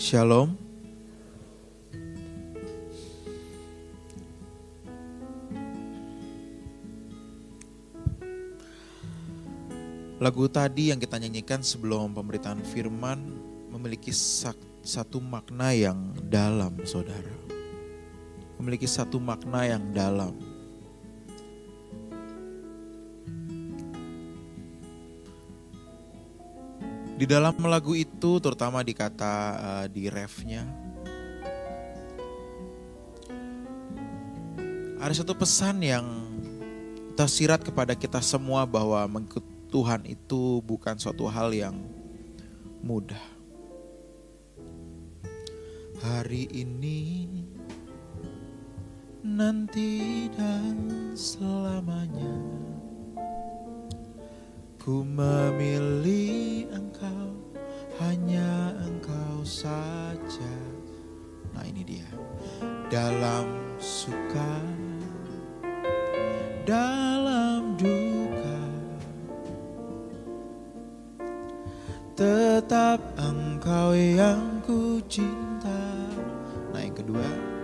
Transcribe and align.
Shalom. 0.00 0.56
Lagu 10.16 10.48
tadi 10.48 10.88
yang 10.88 10.96
kita 10.96 11.20
nyanyikan 11.20 11.60
sebelum 11.60 12.16
pemberitaan 12.16 12.64
firman 12.64 13.20
memiliki 13.76 14.08
satu 14.80 15.20
makna 15.20 15.76
yang 15.76 16.16
dalam, 16.32 16.80
saudara. 16.88 17.36
Memiliki 18.56 18.88
satu 18.88 19.20
makna 19.20 19.68
yang 19.68 19.84
dalam. 19.92 20.32
Di 27.20 27.28
dalam 27.28 27.52
lagu 27.68 27.92
itu, 27.92 28.40
terutama 28.40 28.80
di 28.80 28.96
kata 28.96 29.34
uh, 29.60 29.86
di 29.92 30.08
refnya, 30.08 30.64
ada 34.96 35.12
satu 35.12 35.36
pesan 35.36 35.84
yang 35.84 36.08
tersirat 37.20 37.60
kepada 37.60 37.92
kita 37.92 38.24
semua 38.24 38.64
bahwa 38.64 39.04
mengikut 39.04 39.44
Tuhan 39.68 40.08
itu 40.08 40.64
bukan 40.64 40.96
suatu 40.96 41.28
hal 41.28 41.52
yang 41.52 41.76
mudah. 42.80 43.20
Hari 46.00 46.48
ini, 46.56 47.28
nanti 49.20 50.24
dan 50.32 51.12
selamanya 51.12 52.32
Ku 54.80 55.04
memilih 55.04 56.59
engkau, 56.80 57.28
hanya 58.00 58.72
engkau 58.80 59.44
saja. 59.44 60.56
Nah 61.52 61.64
ini 61.68 61.84
dia. 61.84 62.08
Dalam 62.88 63.76
suka, 63.76 64.54
dalam 66.64 67.76
duka. 67.76 68.62
Tetap 72.16 73.00
engkau 73.20 73.92
yang 73.92 74.64
ku 74.64 75.00
cinta. 75.04 75.84
Nah 76.72 76.80
yang 76.80 76.96
kedua. 76.96 77.59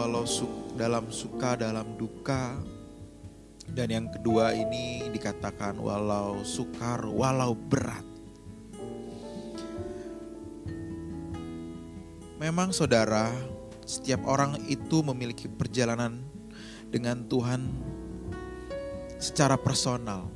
Walau 0.00 0.24
su 0.24 0.48
dalam 0.80 1.12
suka, 1.12 1.60
dalam 1.60 1.84
duka, 2.00 2.56
dan 3.68 3.92
yang 3.92 4.06
kedua 4.08 4.56
ini 4.56 5.04
dikatakan 5.12 5.76
walau 5.76 6.40
sukar, 6.40 7.04
walau 7.04 7.52
berat. 7.52 8.00
Memang 12.40 12.72
saudara, 12.72 13.28
setiap 13.84 14.24
orang 14.24 14.56
itu 14.72 15.04
memiliki 15.04 15.52
perjalanan 15.52 16.24
dengan 16.88 17.20
Tuhan 17.28 17.68
secara 19.20 19.60
personal, 19.60 20.32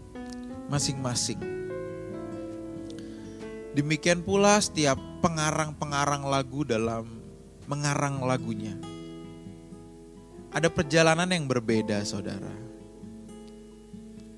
masing-masing. 0.68 1.40
Demikian 3.72 4.20
pula 4.20 4.60
setiap 4.60 5.00
pengarang-pengarang 5.24 6.28
lagu 6.28 6.68
dalam 6.68 7.08
mengarang 7.64 8.20
lagunya. 8.20 8.93
Ada 10.54 10.70
perjalanan 10.70 11.26
yang 11.26 11.50
berbeda, 11.50 11.98
saudara. 12.06 12.54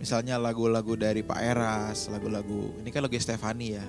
Misalnya 0.01 0.41
lagu-lagu 0.41 0.97
dari 0.97 1.21
Pak 1.21 1.41
Eras, 1.45 2.09
lagu-lagu 2.09 2.73
ini 2.81 2.89
kan 2.89 3.05
lagu 3.05 3.21
Stefani 3.21 3.77
ya. 3.77 3.85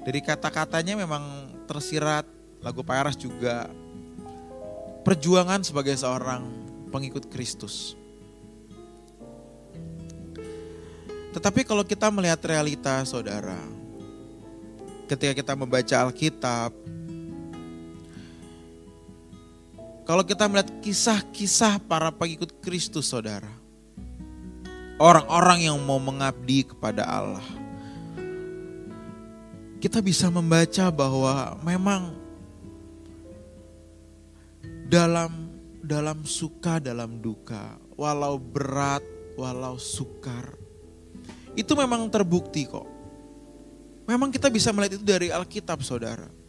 Dari 0.00 0.24
kata-katanya 0.24 0.96
memang 0.96 1.52
tersirat 1.68 2.24
lagu 2.64 2.80
Pak 2.80 2.96
Eras 2.96 3.16
juga 3.20 3.68
perjuangan 5.04 5.60
sebagai 5.60 5.92
seorang 6.00 6.48
pengikut 6.88 7.28
Kristus. 7.28 7.92
Tetapi 11.36 11.60
kalau 11.68 11.84
kita 11.84 12.08
melihat 12.08 12.40
realita 12.42 13.04
saudara, 13.04 13.60
ketika 15.12 15.36
kita 15.36 15.52
membaca 15.54 16.08
Alkitab, 16.08 16.72
kalau 20.10 20.26
kita 20.26 20.50
melihat 20.50 20.66
kisah-kisah 20.82 21.86
para 21.86 22.10
pengikut 22.10 22.58
Kristus 22.58 23.14
saudara, 23.14 23.46
orang-orang 24.98 25.70
yang 25.70 25.78
mau 25.78 26.02
mengabdi 26.02 26.66
kepada 26.66 27.06
Allah. 27.06 27.46
Kita 29.78 30.02
bisa 30.02 30.26
membaca 30.26 30.90
bahwa 30.90 31.62
memang 31.62 32.18
dalam 34.90 35.54
dalam 35.78 36.26
suka, 36.26 36.82
dalam 36.82 37.22
duka, 37.22 37.78
walau 37.94 38.34
berat, 38.34 39.06
walau 39.38 39.78
sukar, 39.78 40.58
itu 41.54 41.70
memang 41.78 42.10
terbukti 42.10 42.66
kok. 42.66 42.90
Memang 44.10 44.34
kita 44.34 44.50
bisa 44.50 44.74
melihat 44.74 44.98
itu 44.98 45.06
dari 45.06 45.30
Alkitab, 45.30 45.86
saudara. 45.86 46.39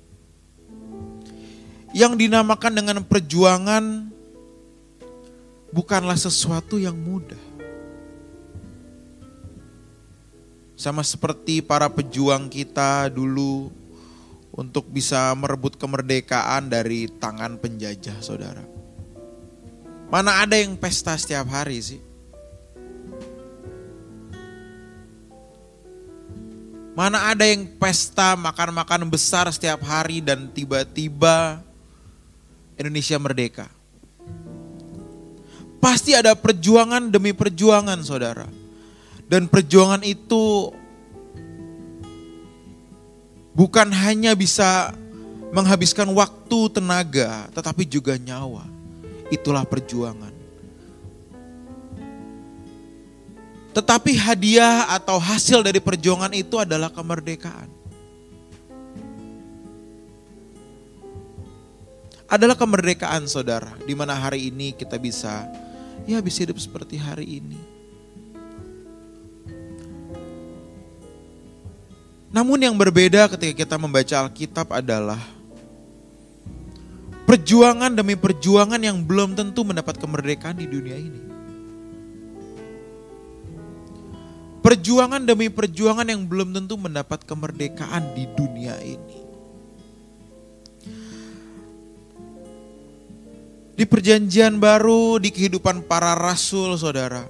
Yang 1.91 2.23
dinamakan 2.23 2.71
dengan 2.71 2.97
perjuangan 3.03 4.07
bukanlah 5.75 6.15
sesuatu 6.15 6.79
yang 6.79 6.95
mudah. 6.95 7.39
Sama 10.75 11.03
seperti 11.03 11.61
para 11.61 11.91
pejuang 11.91 12.49
kita 12.49 13.11
dulu 13.11 13.69
untuk 14.51 14.87
bisa 14.91 15.31
merebut 15.35 15.79
kemerdekaan 15.79 16.67
dari 16.67 17.07
tangan 17.07 17.55
penjajah, 17.59 18.17
saudara. 18.19 18.63
Mana 20.11 20.43
ada 20.43 20.59
yang 20.59 20.75
pesta 20.75 21.15
setiap 21.15 21.47
hari 21.47 21.79
sih? 21.79 22.01
Mana 26.91 27.31
ada 27.31 27.47
yang 27.47 27.63
pesta 27.79 28.35
makan-makan 28.35 29.07
besar 29.07 29.47
setiap 29.47 29.79
hari 29.87 30.19
dan 30.19 30.51
tiba-tiba 30.51 31.63
Indonesia 32.81 33.17
merdeka? 33.21 33.69
Pasti 35.81 36.13
ada 36.13 36.37
perjuangan 36.37 37.09
demi 37.09 37.33
perjuangan, 37.33 37.97
saudara. 38.05 38.45
Dan 39.25 39.49
perjuangan 39.49 40.05
itu 40.05 40.69
bukan 43.57 43.89
hanya 43.89 44.37
bisa 44.37 44.93
menghabiskan 45.49 46.05
waktu, 46.13 46.59
tenaga, 46.69 47.49
tetapi 47.55 47.87
juga 47.89 48.13
nyawa. 48.19 48.67
Itulah 49.33 49.65
perjuangan. 49.65 50.31
Tetapi 53.71 54.11
hadiah 54.19 54.91
atau 54.91 55.15
hasil 55.15 55.63
dari 55.63 55.79
perjuangan 55.79 56.35
itu 56.35 56.59
adalah 56.59 56.91
kemerdekaan. 56.91 57.80
Adalah 62.31 62.55
kemerdekaan 62.55 63.27
saudara, 63.27 63.75
di 63.83 63.91
mana 63.91 64.15
hari 64.15 64.47
ini 64.47 64.71
kita 64.71 64.95
bisa, 64.95 65.51
ya 66.07 66.23
bisa 66.23 66.47
hidup 66.47 66.55
seperti 66.63 66.95
hari 66.95 67.43
ini. 67.43 67.59
Namun 72.31 72.63
yang 72.63 72.79
berbeda 72.79 73.27
ketika 73.35 73.67
kita 73.67 73.75
membaca 73.75 74.23
Alkitab 74.23 74.71
adalah 74.71 75.19
perjuangan 77.27 77.91
demi 77.91 78.15
perjuangan 78.15 78.79
yang 78.79 79.03
belum 79.03 79.35
tentu 79.35 79.67
mendapat 79.67 79.99
kemerdekaan 79.99 80.55
di 80.55 80.71
dunia 80.71 80.95
ini. 80.95 81.21
Perjuangan 84.63 85.27
demi 85.27 85.51
perjuangan 85.51 86.07
yang 86.07 86.23
belum 86.23 86.55
tentu 86.55 86.79
mendapat 86.79 87.27
kemerdekaan 87.27 88.15
di 88.15 88.23
dunia 88.39 88.79
ini. 88.79 89.10
Di 93.71 93.87
perjanjian 93.87 94.59
baru, 94.59 95.17
di 95.17 95.31
kehidupan 95.31 95.87
para 95.87 96.13
rasul, 96.13 96.75
saudara. 96.75 97.25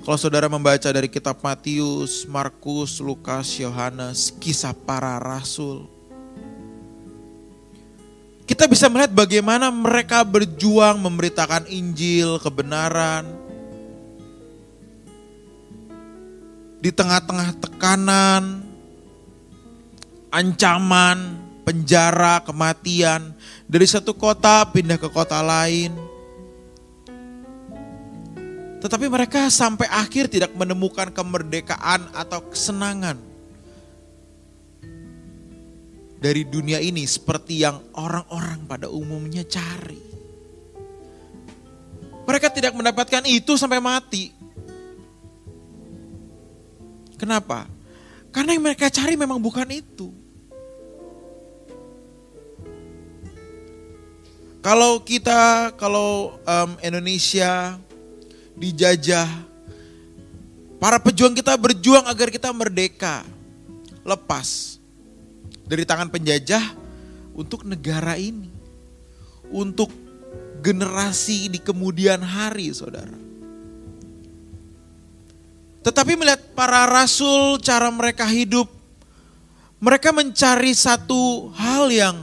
Kalau 0.00 0.16
saudara 0.16 0.48
membaca 0.48 0.88
dari 0.88 1.12
kitab 1.12 1.44
Matius, 1.44 2.24
Markus, 2.24 2.98
Lukas, 3.04 3.52
Yohanes, 3.60 4.32
kisah 4.40 4.72
para 4.72 5.20
rasul. 5.20 5.86
Kita 8.48 8.66
bisa 8.66 8.90
melihat 8.90 9.14
bagaimana 9.14 9.70
mereka 9.70 10.26
berjuang 10.26 10.98
memberitakan 10.98 11.70
Injil, 11.70 12.42
kebenaran. 12.42 13.22
Di 16.82 16.90
tengah-tengah 16.90 17.60
tekanan, 17.62 18.66
ancaman, 20.34 21.38
penjara, 21.62 22.42
kematian. 22.42 23.38
Dari 23.70 23.86
satu 23.86 24.18
kota 24.18 24.66
pindah 24.66 24.98
ke 24.98 25.06
kota 25.06 25.38
lain 25.38 26.10
tetapi 28.80 29.12
mereka 29.12 29.52
sampai 29.52 29.84
akhir 29.92 30.32
tidak 30.32 30.56
menemukan 30.56 31.12
kemerdekaan 31.12 32.08
atau 32.16 32.40
kesenangan 32.48 33.20
dari 36.16 36.48
dunia 36.48 36.80
ini 36.80 37.04
seperti 37.04 37.60
yang 37.60 37.76
orang-orang 37.96 38.64
pada 38.64 38.88
umumnya 38.88 39.44
cari. 39.44 40.00
Mereka 42.24 42.48
tidak 42.52 42.72
mendapatkan 42.72 43.24
itu 43.28 43.56
sampai 43.56 43.80
mati. 43.80 44.32
Kenapa? 47.20 47.68
Karena 48.32 48.56
yang 48.56 48.64
mereka 48.64 48.88
cari 48.88 49.12
memang 49.12 49.40
bukan 49.40 49.68
itu. 49.72 50.08
Kalau 54.60 55.00
kita, 55.00 55.72
kalau 55.80 56.36
um, 56.44 56.70
Indonesia 56.84 57.80
dijajah. 58.60 59.28
Para 60.76 60.96
pejuang 61.00 61.36
kita 61.36 61.56
berjuang 61.60 62.04
agar 62.08 62.32
kita 62.32 62.48
merdeka, 62.56 63.24
lepas 64.00 64.80
dari 65.68 65.84
tangan 65.84 66.08
penjajah 66.08 66.72
untuk 67.36 67.68
negara 67.68 68.16
ini, 68.16 68.48
untuk 69.52 69.92
generasi 70.64 71.52
di 71.52 71.60
kemudian 71.60 72.20
hari, 72.24 72.72
saudara. 72.72 73.12
Tetapi 75.84 76.16
melihat 76.16 76.40
para 76.56 76.88
rasul, 76.88 77.60
cara 77.60 77.92
mereka 77.92 78.24
hidup, 78.24 78.68
mereka 79.80 80.16
mencari 80.16 80.72
satu 80.72 81.52
hal 81.60 81.92
yang 81.92 82.16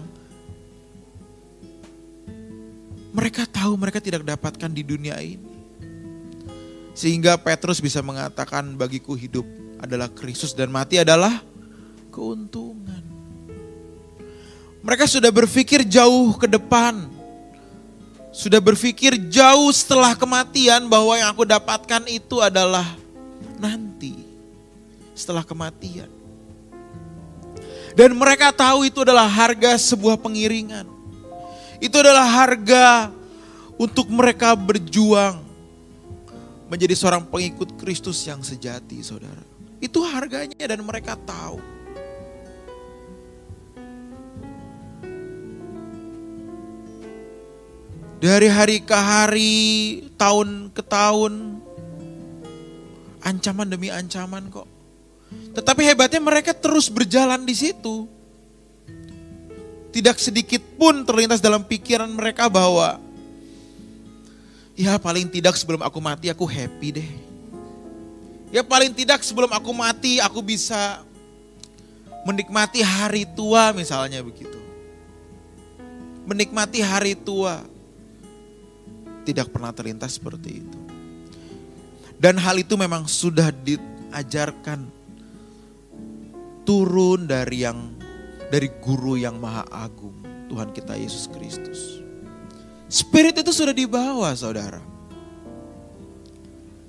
mereka 3.18 3.50
tahu 3.50 3.74
mereka 3.82 3.98
tidak 3.98 4.22
dapatkan 4.22 4.70
di 4.70 4.86
dunia 4.86 5.18
ini. 5.18 5.58
Sehingga 6.94 7.34
Petrus 7.42 7.82
bisa 7.82 8.06
mengatakan 8.06 8.78
bagiku 8.78 9.18
hidup 9.18 9.46
adalah 9.82 10.06
Kristus 10.14 10.54
dan 10.54 10.70
mati 10.70 11.02
adalah 11.02 11.42
keuntungan. 12.14 13.02
Mereka 14.86 15.10
sudah 15.10 15.34
berpikir 15.34 15.82
jauh 15.82 16.38
ke 16.38 16.46
depan. 16.46 17.10
Sudah 18.30 18.62
berpikir 18.62 19.18
jauh 19.34 19.74
setelah 19.74 20.14
kematian 20.14 20.86
bahwa 20.86 21.18
yang 21.18 21.34
aku 21.34 21.42
dapatkan 21.42 22.06
itu 22.06 22.38
adalah 22.38 22.86
nanti. 23.58 24.14
Setelah 25.18 25.42
kematian. 25.42 26.10
Dan 27.98 28.14
mereka 28.14 28.54
tahu 28.54 28.86
itu 28.86 29.02
adalah 29.02 29.26
harga 29.26 29.74
sebuah 29.82 30.22
pengiringan. 30.22 30.97
Itu 31.78 32.02
adalah 32.02 32.26
harga 32.26 33.14
untuk 33.78 34.10
mereka 34.10 34.58
berjuang 34.58 35.38
menjadi 36.68 36.94
seorang 36.98 37.24
pengikut 37.30 37.78
Kristus 37.80 38.20
yang 38.28 38.44
sejati, 38.44 39.00
saudara. 39.00 39.44
Itu 39.80 40.04
harganya 40.04 40.58
dan 40.58 40.82
mereka 40.84 41.16
tahu. 41.16 41.62
Dari 48.18 48.50
hari 48.50 48.82
ke 48.82 48.98
hari, 48.98 49.62
tahun 50.18 50.74
ke 50.74 50.82
tahun, 50.82 51.62
ancaman 53.22 53.70
demi 53.70 53.94
ancaman 53.94 54.50
kok. 54.50 54.66
Tetapi 55.54 55.82
hebatnya 55.86 56.18
mereka 56.18 56.58
terus 56.58 56.90
berjalan 56.90 57.46
di 57.46 57.54
situ. 57.54 58.10
Tidak 59.98 60.18
sedikit 60.22 60.62
pun 60.78 61.02
terlintas 61.02 61.42
dalam 61.42 61.66
pikiran 61.66 62.06
mereka 62.14 62.46
bahwa 62.46 63.02
Ya 64.78 64.94
paling 65.02 65.26
tidak 65.26 65.58
sebelum 65.58 65.82
aku 65.82 65.98
mati 65.98 66.30
aku 66.30 66.46
happy 66.46 67.02
deh. 67.02 67.10
Ya 68.54 68.62
paling 68.62 68.94
tidak 68.94 69.26
sebelum 69.26 69.50
aku 69.50 69.74
mati 69.74 70.22
aku 70.22 70.38
bisa 70.46 71.02
menikmati 72.22 72.86
hari 72.86 73.26
tua 73.26 73.74
misalnya 73.74 74.22
begitu. 74.22 74.62
Menikmati 76.30 76.86
hari 76.86 77.18
tua. 77.18 77.66
Tidak 79.26 79.50
pernah 79.50 79.74
terlintas 79.74 80.22
seperti 80.22 80.62
itu. 80.62 80.80
Dan 82.22 82.38
hal 82.38 82.62
itu 82.62 82.78
memang 82.78 83.10
sudah 83.10 83.50
diajarkan 83.50 84.94
turun 86.70 87.26
dari 87.26 87.66
yang 87.66 87.97
dari 88.48 88.72
guru 88.80 89.20
yang 89.20 89.40
maha 89.40 89.68
agung, 89.72 90.16
Tuhan 90.48 90.72
kita 90.72 90.96
Yesus 90.96 91.28
Kristus. 91.32 92.00
Spirit 92.88 93.36
itu 93.44 93.52
sudah 93.52 93.76
dibawa, 93.76 94.32
saudara. 94.32 94.80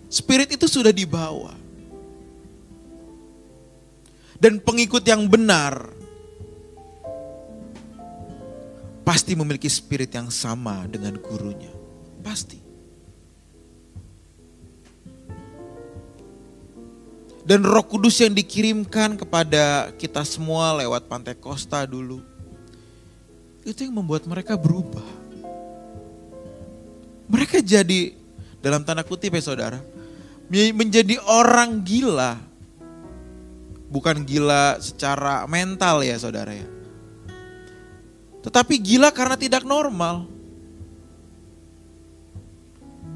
Spirit 0.07 0.55
itu 0.55 0.71
sudah 0.71 0.95
dibawa. 0.95 1.53
Dan 4.39 4.63
pengikut 4.63 5.03
yang 5.03 5.27
benar 5.27 5.91
pasti 9.03 9.35
memiliki 9.35 9.67
spirit 9.67 10.15
yang 10.15 10.31
sama 10.31 10.87
dengan 10.87 11.19
gurunya. 11.19 11.75
Pasti. 12.23 12.58
Dan 17.49 17.65
roh 17.65 17.81
kudus 17.81 18.21
yang 18.21 18.37
dikirimkan 18.37 19.17
kepada 19.17 19.89
kita 19.97 20.21
semua 20.29 20.77
lewat 20.85 21.09
Pantai 21.09 21.33
Costa 21.33 21.89
dulu. 21.89 22.21
Itu 23.65 23.89
yang 23.89 23.97
membuat 23.97 24.29
mereka 24.29 24.53
berubah. 24.53 25.09
Mereka 27.25 27.65
jadi 27.65 28.13
dalam 28.61 28.85
tanda 28.85 29.01
kutip 29.01 29.33
ya 29.33 29.41
saudara, 29.41 29.81
menjadi 30.53 31.17
orang 31.25 31.81
gila. 31.81 32.37
Bukan 33.89 34.29
gila 34.29 34.77
secara 34.85 35.49
mental 35.49 36.05
ya 36.05 36.21
saudara 36.21 36.53
ya. 36.53 36.69
Tetapi 38.45 38.77
gila 38.77 39.09
karena 39.09 39.41
tidak 39.41 39.65
normal. 39.65 40.29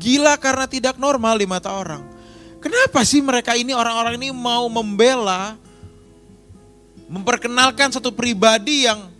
Gila 0.00 0.40
karena 0.40 0.64
tidak 0.64 0.96
normal 0.96 1.36
di 1.36 1.44
mata 1.44 1.68
orang. 1.68 2.11
Kenapa 2.62 3.02
sih 3.02 3.18
mereka 3.18 3.58
ini 3.58 3.74
orang-orang 3.74 4.14
ini 4.22 4.30
mau 4.30 4.70
membela, 4.70 5.58
memperkenalkan 7.10 7.90
satu 7.90 8.14
pribadi 8.14 8.86
yang 8.86 9.10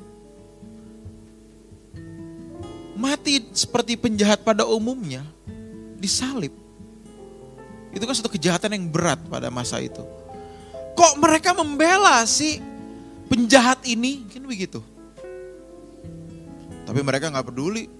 mati 2.95 3.43
seperti 3.51 3.99
penjahat 3.99 4.47
pada 4.47 4.63
umumnya, 4.63 5.27
disalib. 5.99 6.55
Itu 7.91 8.07
kan 8.07 8.15
suatu 8.15 8.31
kejahatan 8.31 8.79
yang 8.79 8.87
berat 8.87 9.19
pada 9.27 9.51
masa 9.51 9.83
itu. 9.83 10.07
Kok 10.95 11.19
mereka 11.19 11.51
membela 11.51 12.23
si 12.31 12.63
penjahat 13.27 13.83
ini? 13.91 14.23
Kan 14.31 14.47
begitu. 14.47 14.79
Tapi 16.87 17.01
mereka 17.03 17.27
nggak 17.27 17.51
peduli. 17.51 17.91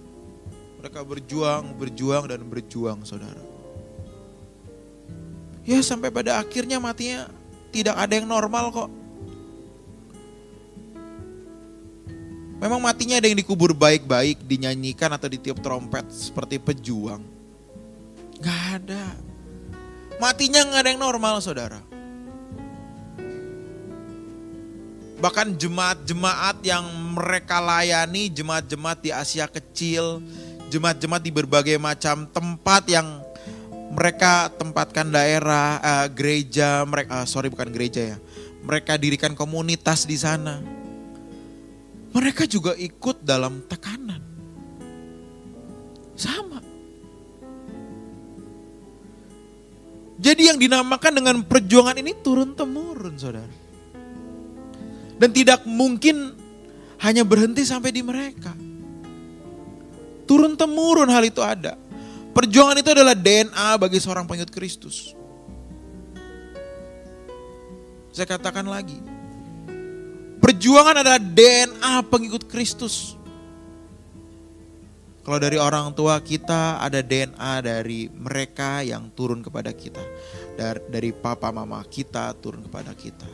Mereka 0.79 1.03
berjuang, 1.03 1.75
berjuang, 1.75 2.23
dan 2.27 2.43
berjuang 2.43 3.03
saudara. 3.07 3.52
Ya 5.63 5.79
sampai 5.79 6.11
pada 6.11 6.43
akhirnya 6.43 6.75
matinya 6.79 7.31
tidak 7.71 7.95
ada 7.95 8.13
yang 8.19 8.27
normal 8.27 8.69
kok. 8.69 8.91
Memang 12.63 12.79
matinya 12.79 13.19
ada 13.19 13.27
yang 13.27 13.35
dikubur 13.35 13.75
baik-baik, 13.75 14.39
dinyanyikan 14.47 15.11
atau 15.11 15.27
ditiup 15.27 15.59
trompet 15.59 16.07
seperti 16.07 16.63
pejuang. 16.63 17.19
Gak 18.39 18.61
ada. 18.79 19.03
Matinya 20.15 20.63
gak 20.71 20.81
ada 20.83 20.89
yang 20.95 21.03
normal 21.03 21.43
saudara. 21.43 21.83
Bahkan 25.19 25.55
jemaat-jemaat 25.59 26.63
yang 26.63 26.83
mereka 27.15 27.59
layani, 27.59 28.31
jemaat-jemaat 28.31 28.99
di 28.99 29.11
Asia 29.11 29.47
kecil, 29.47 30.23
jemaat-jemaat 30.71 31.23
di 31.23 31.31
berbagai 31.35 31.75
macam 31.79 32.27
tempat 32.31 32.87
yang 32.87 33.23
mereka 33.93 34.49
tempatkan 34.57 35.13
daerah, 35.13 35.77
uh, 35.79 36.07
gereja, 36.09 36.81
mereka, 36.83 37.21
uh, 37.21 37.25
sorry 37.29 37.53
bukan 37.53 37.69
gereja 37.69 38.13
ya, 38.13 38.17
mereka 38.65 38.97
dirikan 38.97 39.37
komunitas 39.37 40.09
di 40.09 40.17
sana 40.17 40.83
mereka 42.13 42.45
juga 42.45 42.77
ikut 42.77 43.25
dalam 43.25 43.65
tekanan. 43.65 44.21
Sama. 46.13 46.61
Jadi 50.21 50.45
yang 50.45 50.61
dinamakan 50.61 51.13
dengan 51.19 51.35
perjuangan 51.41 51.97
ini 51.97 52.13
turun 52.21 52.53
temurun 52.53 53.17
saudara. 53.17 53.49
Dan 55.17 55.29
tidak 55.33 55.65
mungkin 55.65 56.37
hanya 57.01 57.25
berhenti 57.25 57.65
sampai 57.65 57.89
di 57.89 58.05
mereka. 58.05 58.53
Turun 60.29 60.53
temurun 60.53 61.09
hal 61.09 61.25
itu 61.25 61.41
ada. 61.41 61.75
Perjuangan 62.33 62.81
itu 62.81 62.89
adalah 62.89 63.13
DNA 63.13 63.69
bagi 63.77 64.01
seorang 64.01 64.25
pengikut 64.25 64.49
Kristus. 64.49 65.13
Saya 68.09 68.25
katakan 68.25 68.65
lagi. 68.65 68.97
Perjuangan 70.41 71.01
adalah 71.01 71.21
DNA 71.21 71.93
pengikut 72.09 72.49
Kristus. 72.49 73.17
Kalau 75.23 75.39
dari 75.39 75.55
orang 75.55 75.95
tua 75.95 76.19
kita 76.19 76.83
ada 76.83 76.99
DNA 76.99 77.63
dari 77.63 78.11
mereka 78.11 78.83
yang 78.83 79.07
turun 79.15 79.39
kepada 79.39 79.71
kita. 79.71 80.03
Dari, 80.53 80.83
dari 80.91 81.09
papa 81.15 81.47
mama 81.53 81.79
kita 81.87 82.33
turun 82.37 82.65
kepada 82.65 82.91
kita. 82.91 83.29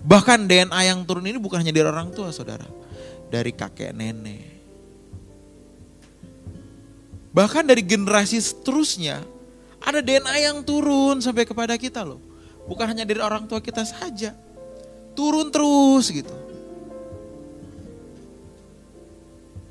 Bahkan 0.00 0.48
DNA 0.48 0.80
yang 0.96 1.04
turun 1.04 1.28
ini 1.28 1.36
bukan 1.36 1.60
hanya 1.60 1.76
dari 1.76 1.86
orang 1.86 2.08
tua 2.14 2.32
saudara. 2.32 2.66
Dari 3.28 3.52
kakek 3.52 3.92
nenek. 3.92 4.55
Bahkan 7.36 7.68
dari 7.68 7.84
generasi 7.84 8.40
seterusnya 8.40 9.20
ada 9.84 10.00
DNA 10.00 10.48
yang 10.48 10.64
turun 10.64 11.20
sampai 11.20 11.44
kepada 11.44 11.76
kita 11.76 12.00
loh. 12.00 12.16
Bukan 12.64 12.88
hanya 12.88 13.04
dari 13.04 13.20
orang 13.20 13.44
tua 13.44 13.60
kita 13.60 13.84
saja. 13.84 14.32
Turun 15.12 15.52
terus 15.52 16.08
gitu. 16.08 16.32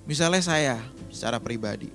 Misalnya 0.06 0.46
saya, 0.46 0.78
secara 1.10 1.42
pribadi. 1.42 1.90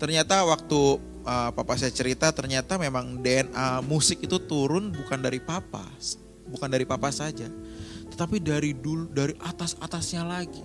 Ternyata 0.00 0.48
waktu 0.48 0.80
uh, 1.28 1.52
papa 1.52 1.76
saya 1.76 1.92
cerita 1.92 2.32
ternyata 2.32 2.80
memang 2.80 3.20
DNA 3.20 3.84
musik 3.84 4.24
itu 4.24 4.40
turun 4.40 4.88
bukan 4.96 5.20
dari 5.20 5.44
papa, 5.44 5.84
bukan 6.48 6.72
dari 6.72 6.88
papa 6.88 7.12
saja, 7.12 7.52
tetapi 8.08 8.40
dari 8.40 8.72
dulu 8.72 9.12
dari 9.12 9.36
atas-atasnya 9.36 10.24
lagi. 10.24 10.64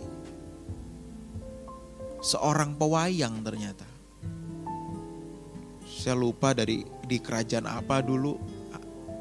Seorang 2.20 2.76
pewayang 2.76 3.40
ternyata. 3.44 3.88
Saya 5.88 6.16
lupa 6.16 6.56
dari 6.56 6.84
di 7.08 7.18
kerajaan 7.20 7.68
apa 7.68 8.00
dulu 8.04 8.36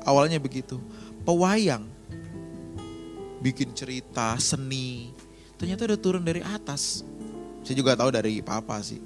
awalnya 0.06 0.38
begitu. 0.38 0.78
Pewayang 1.22 1.86
bikin 3.38 3.70
cerita 3.70 4.34
seni 4.42 5.14
ternyata 5.54 5.86
udah 5.86 5.98
turun 5.98 6.26
dari 6.26 6.42
atas 6.42 7.06
saya 7.68 7.84
juga 7.84 7.92
tahu 8.00 8.08
dari 8.08 8.40
papa 8.40 8.80
sih. 8.80 8.96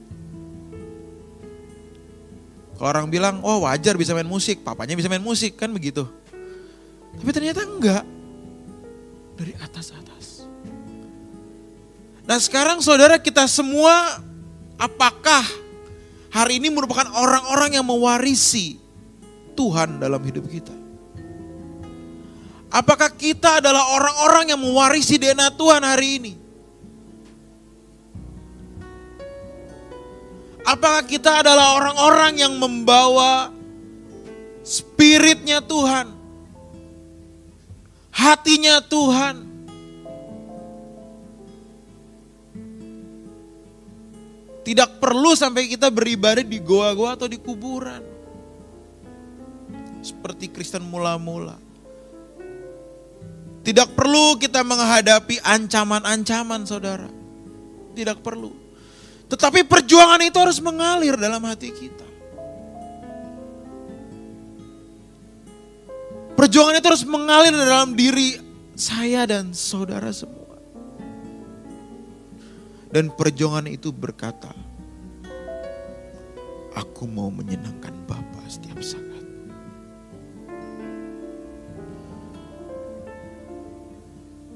Kalau 2.79 2.89
orang 2.99 3.11
bilang, 3.11 3.43
oh 3.43 3.67
wajar 3.67 3.99
bisa 3.99 4.15
main 4.15 4.27
musik, 4.31 4.63
papanya 4.63 4.95
bisa 4.95 5.11
main 5.11 5.19
musik, 5.19 5.59
kan 5.59 5.67
begitu. 5.75 6.07
Tapi 7.19 7.31
ternyata 7.35 7.67
enggak. 7.67 8.07
Dari 9.35 9.59
atas-atas. 9.59 10.22
Nah 12.33 12.41
sekarang 12.41 12.81
saudara 12.81 13.21
kita 13.21 13.45
semua, 13.45 13.93
apakah 14.81 15.45
hari 16.33 16.65
ini 16.65 16.73
merupakan 16.73 17.05
orang-orang 17.13 17.77
yang 17.77 17.85
mewarisi 17.85 18.81
Tuhan 19.53 20.01
dalam 20.01 20.17
hidup 20.25 20.49
kita? 20.49 20.73
Apakah 22.73 23.13
kita 23.13 23.61
adalah 23.61 23.85
orang-orang 23.85 24.49
yang 24.49 24.65
mewarisi 24.65 25.21
DNA 25.21 25.53
Tuhan 25.61 25.85
hari 25.85 26.09
ini? 26.25 26.33
Apakah 30.65 31.05
kita 31.05 31.45
adalah 31.45 31.77
orang-orang 31.85 32.41
yang 32.41 32.57
membawa 32.57 33.53
spiritnya 34.65 35.61
Tuhan? 35.61 36.17
Hatinya 38.09 38.81
Tuhan? 38.81 39.52
Tidak 44.63 45.03
perlu 45.03 45.35
sampai 45.35 45.67
kita 45.67 45.91
beribadah 45.91 46.47
di 46.47 46.63
goa-goa 46.63 47.19
atau 47.19 47.27
di 47.27 47.39
kuburan. 47.43 48.03
Seperti 50.03 50.51
Kristen 50.55 50.87
mula-mula. 50.87 51.59
Tidak 53.63 53.95
perlu 53.95 54.39
kita 54.39 54.67
menghadapi 54.67 55.39
ancaman-ancaman 55.43 56.67
saudara. 56.67 57.11
Tidak 57.95 58.19
perlu. 58.23 58.51
Tetapi 59.31 59.67
perjuangan 59.67 60.19
itu 60.23 60.39
harus 60.39 60.59
mengalir 60.59 61.15
dalam 61.15 61.43
hati 61.47 61.71
kita. 61.71 62.07
Perjuangan 66.35 66.75
itu 66.75 66.87
harus 66.91 67.07
mengalir 67.07 67.55
dalam 67.55 67.95
diri 67.95 68.35
saya 68.75 69.23
dan 69.31 69.55
saudara 69.55 70.11
semua. 70.11 70.42
Dan 72.93 73.09
perjuangan 73.09 73.73
itu 73.73 73.89
berkata, 73.89 74.53
aku 76.77 77.09
mau 77.09 77.33
menyenangkan 77.33 77.97
Bapa 78.05 78.45
setiap 78.45 78.85
saat. 78.85 79.25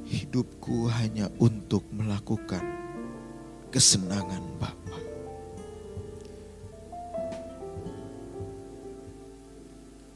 Hidupku 0.04 0.84
hanya 0.92 1.32
untuk 1.40 1.88
melakukan 1.88 2.60
kesenangan 3.72 4.44
Bapa. 4.60 5.00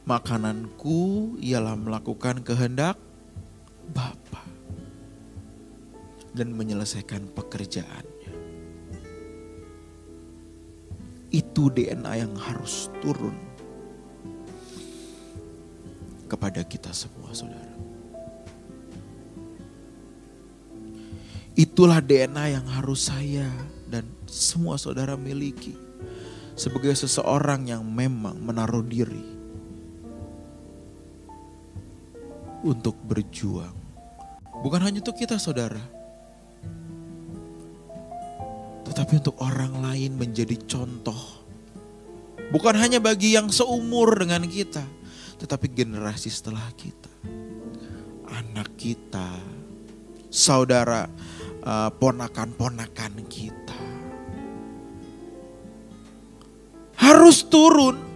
Makananku 0.05 1.41
ialah 1.41 1.73
melakukan 1.73 2.45
kehendak 2.45 3.01
Bapa 3.97 4.45
dan 6.31 6.55
menyelesaikan 6.55 7.27
pekerjaannya. 7.35 8.10
Itu 11.61 11.69
DNA 11.69 12.25
yang 12.25 12.33
harus 12.41 12.89
turun 13.05 13.37
kepada 16.25 16.65
kita 16.65 16.89
semua 16.89 17.37
saudara. 17.37 17.77
Itulah 21.53 22.01
DNA 22.01 22.57
yang 22.57 22.65
harus 22.65 23.13
saya 23.13 23.45
dan 23.93 24.09
semua 24.25 24.81
saudara 24.81 25.21
miliki. 25.21 25.77
Sebagai 26.57 26.97
seseorang 26.97 27.69
yang 27.69 27.85
memang 27.85 28.41
menaruh 28.41 28.81
diri 28.81 29.21
untuk 32.65 32.97
berjuang. 33.05 33.77
Bukan 34.65 34.81
hanya 34.81 35.05
untuk 35.05 35.21
kita 35.21 35.37
saudara. 35.37 35.85
Tetapi 38.89 39.13
untuk 39.21 39.37
orang 39.45 39.77
lain 39.85 40.17
menjadi 40.17 40.57
contoh. 40.65 41.40
Bukan 42.51 42.75
hanya 42.75 42.99
bagi 42.99 43.39
yang 43.39 43.47
seumur 43.47 44.19
dengan 44.19 44.43
kita. 44.43 44.83
Tetapi 45.39 45.71
generasi 45.71 46.27
setelah 46.27 46.67
kita. 46.75 47.11
Anak 48.27 48.75
kita. 48.75 49.31
Saudara 50.31 51.07
uh, 51.63 51.91
ponakan-ponakan 51.95 53.23
kita. 53.31 53.79
Harus 56.99 57.47
turun. 57.47 58.11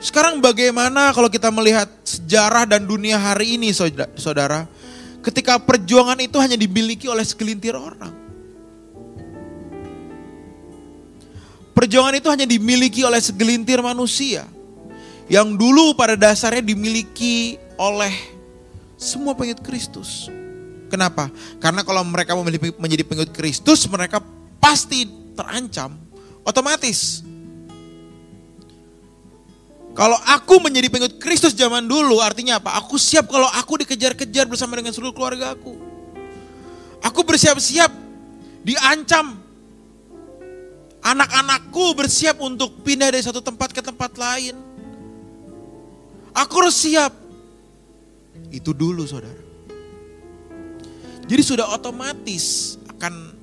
Sekarang 0.00 0.40
bagaimana 0.44 1.16
kalau 1.16 1.32
kita 1.32 1.48
melihat 1.48 1.88
sejarah 2.04 2.68
dan 2.68 2.84
dunia 2.84 3.16
hari 3.16 3.56
ini 3.56 3.72
saudara. 3.72 4.68
Ketika 5.24 5.56
perjuangan 5.56 6.20
itu 6.20 6.36
hanya 6.36 6.60
dimiliki 6.60 7.08
oleh 7.08 7.24
segelintir 7.24 7.72
orang. 7.72 8.23
Perjuangan 11.74 12.14
itu 12.14 12.30
hanya 12.30 12.46
dimiliki 12.46 13.02
oleh 13.02 13.18
segelintir 13.18 13.82
manusia. 13.82 14.46
Yang 15.26 15.58
dulu 15.58 15.98
pada 15.98 16.14
dasarnya 16.14 16.62
dimiliki 16.62 17.58
oleh 17.74 18.14
semua 18.94 19.34
pengikut 19.34 19.60
Kristus. 19.66 20.30
Kenapa? 20.86 21.28
Karena 21.58 21.82
kalau 21.82 22.06
mereka 22.06 22.38
menjadi 22.78 23.02
pengikut 23.02 23.34
Kristus, 23.34 23.84
mereka 23.90 24.22
pasti 24.62 25.10
terancam 25.34 25.98
otomatis. 26.46 27.26
Kalau 29.94 30.18
aku 30.26 30.58
menjadi 30.58 30.90
pengikut 30.90 31.22
Kristus 31.22 31.54
zaman 31.54 31.86
dulu, 31.86 32.18
artinya 32.18 32.58
apa? 32.58 32.78
Aku 32.82 32.98
siap 32.98 33.30
kalau 33.30 33.46
aku 33.50 33.82
dikejar-kejar 33.82 34.46
bersama 34.46 34.74
dengan 34.78 34.90
seluruh 34.90 35.14
keluarga 35.14 35.54
aku. 35.54 35.74
Aku 37.02 37.22
bersiap-siap 37.22 37.90
diancam. 38.66 39.43
Anak-anakku 41.04 41.92
bersiap 41.92 42.40
untuk 42.40 42.80
pindah 42.80 43.12
dari 43.12 43.20
satu 43.20 43.44
tempat 43.44 43.76
ke 43.76 43.84
tempat 43.84 44.16
lain. 44.16 44.56
Aku 46.32 46.64
harus 46.64 46.80
siap 46.80 47.12
itu 48.48 48.72
dulu 48.72 49.04
saudara. 49.04 49.44
Jadi 51.28 51.42
sudah 51.44 51.68
otomatis 51.76 52.76
akan 52.88 53.36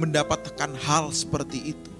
mendapatkan 0.00 0.70
hal 0.80 1.12
seperti 1.12 1.76
itu. 1.76 1.92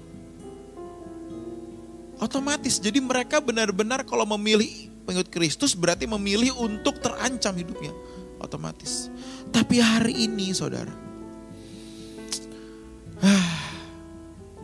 Otomatis, 2.21 2.77
jadi 2.77 3.01
mereka 3.01 3.41
benar-benar 3.41 4.05
kalau 4.05 4.25
memilih 4.37 4.69
pengikut 5.09 5.29
Kristus 5.33 5.73
berarti 5.73 6.05
memilih 6.05 6.53
untuk 6.57 7.01
terancam 7.01 7.57
hidupnya. 7.57 7.93
Otomatis. 8.37 9.09
Tapi 9.49 9.81
hari 9.81 10.29
ini 10.29 10.53
saudara, 10.53 10.93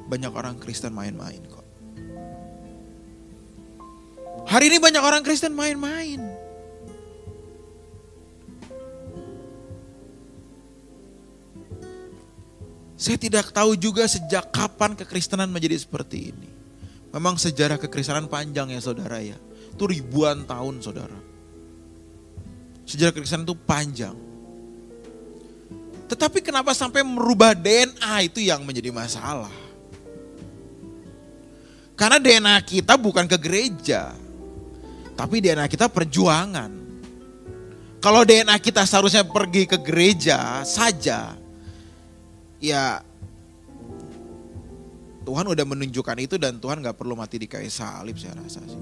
banyak 0.07 0.31
orang 0.31 0.55
Kristen 0.55 0.95
main-main 0.95 1.43
kok. 1.45 1.67
Hari 4.47 4.71
ini 4.71 4.79
banyak 4.79 5.03
orang 5.03 5.21
Kristen 5.27 5.51
main-main. 5.51 6.23
Saya 12.97 13.19
tidak 13.19 13.53
tahu 13.53 13.77
juga 13.77 14.07
sejak 14.09 14.49
kapan 14.49 14.97
kekristenan 14.97 15.51
menjadi 15.51 15.77
seperti 15.77 16.33
ini. 16.33 16.49
Memang 17.13 17.37
sejarah 17.37 17.77
kekristenan 17.77 18.25
panjang 18.25 18.73
ya 18.73 18.81
saudara 18.81 19.21
ya. 19.21 19.37
Itu 19.75 19.85
ribuan 19.85 20.47
tahun 20.47 20.81
saudara. 20.81 21.19
Sejarah 22.87 23.13
kekristenan 23.13 23.45
itu 23.45 23.53
panjang. 23.53 24.17
Tetapi 26.07 26.39
kenapa 26.39 26.71
sampai 26.71 27.03
merubah 27.03 27.51
DNA 27.51 28.31
itu 28.31 28.39
yang 28.39 28.63
menjadi 28.63 28.89
masalah? 28.95 29.66
Karena 31.97 32.21
DNA 32.21 32.61
kita 32.61 32.93
bukan 32.93 33.25
ke 33.25 33.41
gereja. 33.41 34.13
Tapi 35.17 35.41
DNA 35.41 35.65
kita 35.65 35.89
perjuangan. 35.89 36.69
Kalau 37.97 38.21
DNA 38.21 38.61
kita 38.61 38.85
seharusnya 38.85 39.25
pergi 39.25 39.65
ke 39.65 39.81
gereja 39.81 40.61
saja, 40.61 41.33
ya 42.61 43.01
Tuhan 45.25 45.49
udah 45.49 45.65
menunjukkan 45.65 46.17
itu 46.21 46.37
dan 46.37 46.61
Tuhan 46.61 46.85
gak 46.85 46.95
perlu 46.95 47.17
mati 47.17 47.41
di 47.41 47.49
kayu 47.49 47.67
salib 47.67 48.21
saya 48.21 48.37
rasa 48.37 48.61
sih. 48.63 48.79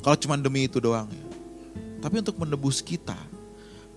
Kalau 0.00 0.16
cuma 0.16 0.40
demi 0.40 0.64
itu 0.64 0.80
doang 0.80 1.12
ya. 1.12 1.26
Tapi 2.00 2.24
untuk 2.24 2.40
menebus 2.40 2.80
kita, 2.80 3.20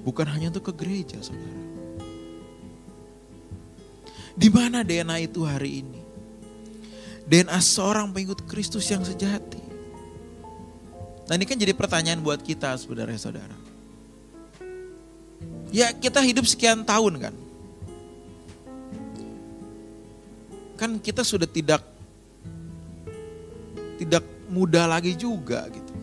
bukan 0.04 0.28
hanya 0.28 0.52
untuk 0.52 0.70
ke 0.70 0.84
gereja 0.84 1.16
saudara. 1.24 1.64
Di 4.36 4.52
mana 4.52 4.84
DNA 4.84 5.32
itu 5.32 5.48
hari 5.48 5.86
ini? 5.86 6.01
DNA 7.32 7.60
seorang 7.64 8.12
pengikut 8.12 8.44
Kristus 8.44 8.84
yang 8.92 9.08
sejati. 9.08 9.64
Nah 11.32 11.40
ini 11.40 11.48
kan 11.48 11.56
jadi 11.56 11.72
pertanyaan 11.72 12.20
buat 12.20 12.44
kita 12.44 12.76
sebenarnya 12.76 13.16
saudara. 13.16 13.56
Ya 15.72 15.96
kita 15.96 16.20
hidup 16.20 16.44
sekian 16.44 16.84
tahun 16.84 17.16
kan. 17.24 17.36
kan 20.82 20.98
kita 20.98 21.22
sudah 21.22 21.46
tidak 21.46 21.86
tidak 24.02 24.26
muda 24.50 24.90
lagi 24.90 25.14
juga 25.14 25.70
gitu. 25.70 25.94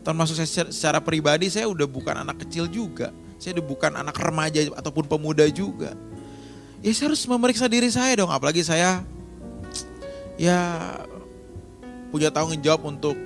Termasuk 0.00 0.40
saya 0.40 0.72
secara 0.72 1.04
pribadi 1.04 1.52
saya 1.52 1.68
udah 1.68 1.84
bukan 1.84 2.24
anak 2.24 2.48
kecil 2.48 2.64
juga. 2.64 3.12
Saya 3.36 3.60
udah 3.60 3.66
bukan 3.68 3.92
anak 3.92 4.16
remaja 4.16 4.72
ataupun 4.72 5.04
pemuda 5.04 5.44
juga. 5.52 5.92
Ya 6.80 6.88
saya 6.96 7.12
harus 7.12 7.28
memeriksa 7.28 7.68
diri 7.68 7.92
saya 7.92 8.16
dong, 8.16 8.32
apalagi 8.32 8.64
saya 8.64 9.04
ya 10.36 10.60
punya 12.12 12.32
tanggung 12.32 12.60
jawab 12.60 12.88
untuk 12.88 13.16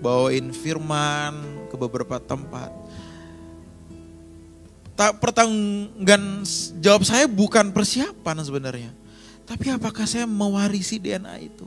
bawain 0.00 0.50
firman 0.50 1.66
ke 1.68 1.76
beberapa 1.76 2.18
tempat. 2.18 2.72
Tak 4.96 5.16
pertanggungan 5.16 6.44
jawab 6.82 7.02
saya 7.06 7.24
bukan 7.24 7.72
persiapan 7.72 8.36
sebenarnya. 8.44 8.92
Tapi 9.48 9.72
apakah 9.72 10.04
saya 10.04 10.28
mewarisi 10.28 11.00
DNA 11.00 11.50
itu? 11.50 11.66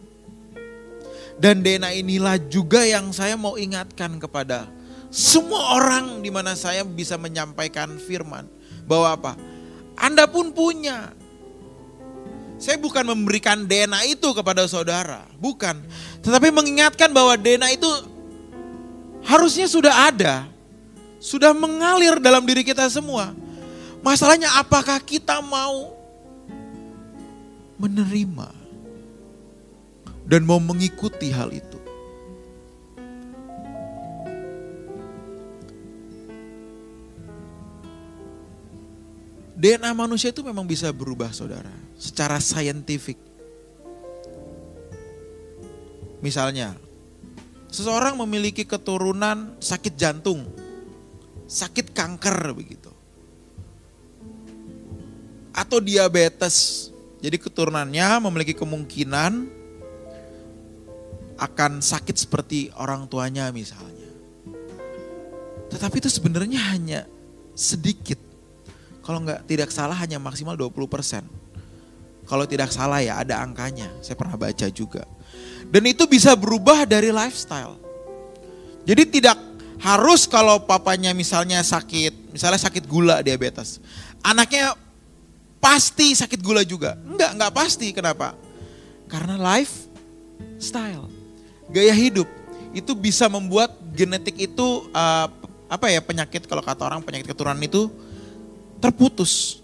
Dan 1.35 1.66
DNA 1.66 2.00
inilah 2.05 2.37
juga 2.37 2.85
yang 2.85 3.09
saya 3.09 3.33
mau 3.33 3.57
ingatkan 3.57 4.22
kepada 4.22 4.70
semua 5.09 5.77
orang 5.81 6.22
di 6.22 6.29
mana 6.29 6.53
saya 6.53 6.85
bisa 6.85 7.18
menyampaikan 7.18 7.98
firman. 7.98 8.46
Bahwa 8.85 9.18
apa? 9.18 9.33
Anda 9.98 10.29
pun 10.29 10.53
punya. 10.53 11.13
Saya 12.64 12.80
bukan 12.80 13.04
memberikan 13.04 13.68
DNA 13.68 14.16
itu 14.16 14.32
kepada 14.32 14.64
saudara. 14.72 15.28
Bukan. 15.36 15.84
Tetapi 16.24 16.48
mengingatkan 16.48 17.12
bahwa 17.12 17.36
DNA 17.36 17.76
itu 17.76 17.92
harusnya 19.28 19.68
sudah 19.68 19.92
ada. 20.08 20.48
Sudah 21.20 21.52
mengalir 21.52 22.24
dalam 22.24 22.48
diri 22.48 22.64
kita 22.64 22.88
semua. 22.88 23.36
Masalahnya 24.00 24.48
apakah 24.64 24.96
kita 25.04 25.44
mau 25.44 25.92
menerima 27.76 28.48
dan 30.24 30.48
mau 30.48 30.64
mengikuti 30.64 31.36
hal 31.36 31.52
itu. 31.52 31.84
DNA 39.60 39.92
manusia 39.92 40.32
itu 40.32 40.44
memang 40.44 40.68
bisa 40.68 40.92
berubah 40.92 41.32
saudara, 41.32 41.72
secara 41.98 42.42
saintifik. 42.42 43.18
Misalnya, 46.24 46.74
seseorang 47.68 48.16
memiliki 48.16 48.64
keturunan 48.64 49.60
sakit 49.60 49.94
jantung, 50.00 50.48
sakit 51.50 51.92
kanker 51.92 52.56
begitu. 52.56 52.92
Atau 55.53 55.84
diabetes, 55.84 56.90
jadi 57.20 57.36
keturunannya 57.36 58.24
memiliki 58.24 58.56
kemungkinan 58.56 59.64
akan 61.38 61.84
sakit 61.84 62.16
seperti 62.16 62.72
orang 62.79 63.10
tuanya 63.12 63.51
misalnya. 63.51 64.08
Tetapi 65.68 66.00
itu 66.00 66.08
sebenarnya 66.08 66.62
hanya 66.72 67.03
sedikit. 67.51 68.18
Kalau 69.03 69.20
nggak 69.20 69.44
tidak 69.50 69.70
salah 69.75 69.98
hanya 70.00 70.22
maksimal 70.22 70.56
20%. 70.56 71.43
Kalau 72.24 72.48
tidak 72.48 72.72
salah 72.72 73.03
ya 73.03 73.20
ada 73.20 73.44
angkanya, 73.44 73.92
saya 74.00 74.16
pernah 74.16 74.40
baca 74.40 74.68
juga. 74.72 75.03
Dan 75.68 75.83
itu 75.90 76.05
bisa 76.07 76.38
berubah 76.38 76.88
dari 76.88 77.12
lifestyle. 77.12 77.75
Jadi 78.83 79.20
tidak 79.20 79.40
harus 79.79 80.27
kalau 80.27 80.64
papanya 80.64 81.12
misalnya 81.12 81.59
sakit, 81.59 82.31
misalnya 82.36 82.59
sakit 82.59 82.83
gula 82.88 83.20
diabetes. 83.20 83.83
Anaknya 84.24 84.75
pasti 85.59 86.16
sakit 86.16 86.40
gula 86.40 86.64
juga. 86.68 87.00
Enggak, 87.03 87.31
enggak 87.36 87.51
pasti. 87.55 87.92
Kenapa? 87.96 88.36
Karena 89.07 89.40
lifestyle, 89.40 91.07
gaya 91.72 91.96
hidup 91.96 92.27
itu 92.74 92.92
bisa 92.98 93.29
membuat 93.29 93.72
genetik 93.94 94.36
itu 94.50 94.90
uh, 94.92 95.27
apa 95.70 95.90
ya 95.90 96.01
penyakit 96.01 96.46
kalau 96.50 96.62
kata 96.62 96.86
orang 96.86 97.01
penyakit 97.05 97.29
keturunan 97.29 97.57
itu 97.62 97.88
terputus. 98.83 99.63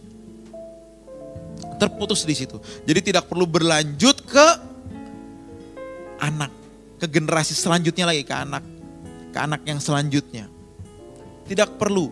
Terputus 1.79 2.27
di 2.27 2.35
situ. 2.35 2.59
Jadi 2.83 2.99
tidak 3.11 3.31
perlu 3.31 3.47
berlanjut 3.47 4.19
ke 4.27 4.47
anak, 6.19 6.51
ke 6.99 7.07
generasi 7.07 7.55
selanjutnya 7.55 8.11
lagi 8.11 8.27
ke 8.27 8.35
anak, 8.35 8.63
ke 9.31 9.37
anak 9.39 9.61
yang 9.63 9.79
selanjutnya. 9.79 10.51
Tidak 11.47 11.79
perlu. 11.79 12.11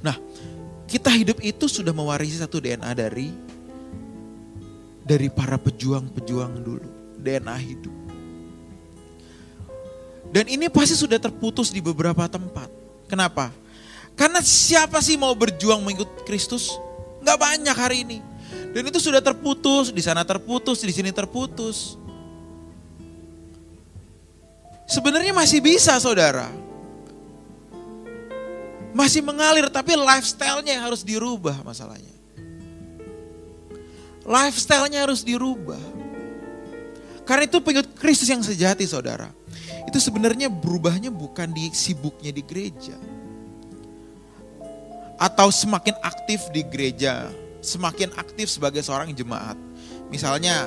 Nah, 0.00 0.16
kita 0.88 1.12
hidup 1.12 1.38
itu 1.44 1.68
sudah 1.68 1.92
mewarisi 1.92 2.40
satu 2.40 2.58
DNA 2.58 2.90
dari 2.96 3.28
dari 5.04 5.28
para 5.28 5.60
pejuang-pejuang 5.60 6.52
dulu, 6.64 6.88
DNA 7.20 7.56
hidup. 7.60 7.94
Dan 10.30 10.46
ini 10.46 10.70
pasti 10.70 10.94
sudah 10.94 11.18
terputus 11.18 11.74
di 11.74 11.82
beberapa 11.82 12.30
tempat. 12.30 12.70
Kenapa? 13.10 13.50
Karena 14.20 14.44
siapa 14.44 15.00
sih 15.00 15.16
mau 15.16 15.32
berjuang 15.32 15.80
mengikut 15.80 16.28
Kristus? 16.28 16.76
Gak 17.24 17.40
banyak 17.40 17.72
hari 17.72 18.04
ini. 18.04 18.20
Dan 18.76 18.84
itu 18.84 19.00
sudah 19.00 19.24
terputus, 19.24 19.88
di 19.88 20.04
sana 20.04 20.28
terputus, 20.28 20.84
di 20.84 20.92
sini 20.92 21.08
terputus. 21.08 21.96
Sebenarnya 24.84 25.32
masih 25.32 25.64
bisa 25.64 25.96
saudara. 25.96 26.52
Masih 28.92 29.24
mengalir 29.24 29.72
tapi 29.72 29.96
lifestyle-nya 29.96 30.76
yang 30.76 30.84
harus 30.84 31.00
dirubah 31.00 31.64
masalahnya. 31.64 32.12
Lifestyle-nya 34.28 35.00
harus 35.08 35.24
dirubah. 35.24 35.80
Karena 37.24 37.48
itu 37.48 37.56
pengikut 37.64 37.96
Kristus 37.96 38.28
yang 38.28 38.44
sejati 38.44 38.84
saudara. 38.84 39.32
Itu 39.88 39.96
sebenarnya 39.96 40.52
berubahnya 40.52 41.08
bukan 41.08 41.56
di 41.56 41.72
sibuknya 41.72 42.28
di 42.28 42.44
gereja. 42.44 43.09
Atau 45.20 45.52
semakin 45.52 45.94
aktif 46.00 46.48
di 46.48 46.64
gereja. 46.64 47.28
Semakin 47.60 48.16
aktif 48.16 48.48
sebagai 48.48 48.80
seorang 48.80 49.12
jemaat. 49.12 49.54
Misalnya 50.08 50.64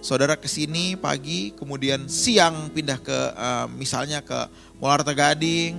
saudara 0.00 0.40
ke 0.40 0.48
sini 0.48 0.96
pagi 0.96 1.52
kemudian 1.52 2.08
siang 2.08 2.72
pindah 2.72 2.98
ke 2.98 3.18
uh, 3.36 3.66
misalnya 3.68 4.24
ke 4.24 4.48
Muarta 4.80 5.12
Gading 5.12 5.76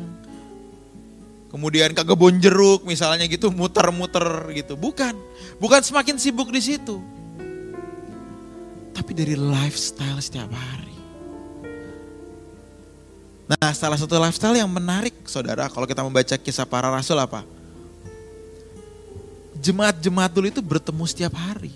kemudian 1.47 1.95
ke 1.95 2.03
kebun 2.03 2.37
jeruk 2.43 2.83
misalnya 2.83 3.25
gitu 3.25 3.49
muter-muter 3.49 4.51
gitu. 4.53 4.75
Bukan, 4.75 5.15
bukan 5.57 5.81
semakin 5.81 6.19
sibuk 6.19 6.51
di 6.51 6.61
situ. 6.61 6.99
Tapi 8.91 9.11
dari 9.15 9.33
lifestyle 9.33 10.19
setiap 10.19 10.51
hari. 10.51 10.86
Nah 13.47 13.71
salah 13.71 13.95
satu 13.95 14.19
lifestyle 14.19 14.59
yang 14.59 14.67
menarik 14.67 15.15
saudara 15.23 15.71
kalau 15.71 15.87
kita 15.87 16.03
membaca 16.03 16.35
kisah 16.35 16.67
para 16.67 16.91
rasul 16.91 17.15
apa? 17.15 17.47
Jemaat-jemaat 19.63 20.31
dulu 20.35 20.51
itu 20.51 20.59
bertemu 20.59 21.03
setiap 21.07 21.33
hari. 21.39 21.71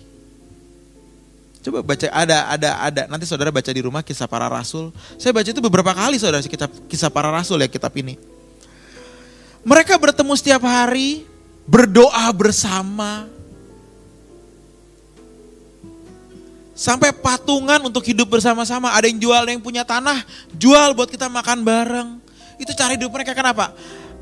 Coba 1.63 1.79
baca 1.79 2.09
ada 2.11 2.37
ada 2.51 2.69
ada 2.83 3.01
nanti 3.07 3.23
saudara 3.23 3.53
baca 3.55 3.71
di 3.71 3.79
rumah 3.79 4.03
kisah 4.03 4.27
para 4.27 4.51
rasul. 4.51 4.91
Saya 5.15 5.31
baca 5.31 5.47
itu 5.47 5.63
beberapa 5.63 5.95
kali 5.95 6.19
saudara 6.19 6.43
kisah, 6.43 6.67
kisah 6.91 7.07
para 7.07 7.31
rasul 7.31 7.63
ya 7.63 7.71
kitab 7.71 7.95
ini. 7.95 8.19
Mereka 9.63 9.95
bertemu 9.95 10.33
setiap 10.35 10.67
hari, 10.67 11.23
berdoa 11.63 12.27
bersama. 12.35 13.31
Sampai 16.81 17.13
patungan 17.13 17.77
untuk 17.85 18.01
hidup 18.01 18.25
bersama-sama. 18.25 18.89
Ada 18.97 19.05
yang 19.05 19.21
jual, 19.21 19.37
ada 19.37 19.53
yang 19.53 19.61
punya 19.61 19.85
tanah, 19.85 20.17
jual 20.57 20.97
buat 20.97 21.13
kita 21.13 21.29
makan 21.29 21.61
bareng. 21.61 22.17
Itu 22.57 22.73
cara 22.73 22.97
hidup 22.97 23.13
mereka 23.13 23.37
kenapa? 23.37 23.69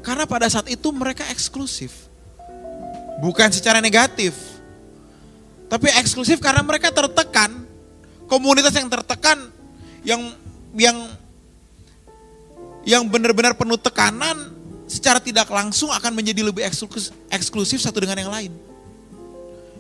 Karena 0.04 0.28
pada 0.28 0.52
saat 0.52 0.68
itu 0.68 0.92
mereka 0.92 1.24
eksklusif. 1.32 2.12
Bukan 3.24 3.48
secara 3.56 3.80
negatif. 3.80 4.36
Tapi 5.72 5.88
eksklusif 6.04 6.44
karena 6.44 6.60
mereka 6.60 6.92
tertekan. 6.92 7.64
Komunitas 8.28 8.76
yang 8.76 8.92
tertekan, 8.92 9.40
yang 10.04 10.22
yang 10.76 10.98
yang 12.84 13.04
benar-benar 13.08 13.56
penuh 13.56 13.80
tekanan, 13.80 14.36
secara 14.84 15.24
tidak 15.24 15.48
langsung 15.48 15.96
akan 15.96 16.12
menjadi 16.12 16.44
lebih 16.44 16.68
eksklusif, 17.32 17.80
satu 17.80 18.04
dengan 18.04 18.20
yang 18.20 18.32
lain. 18.36 18.52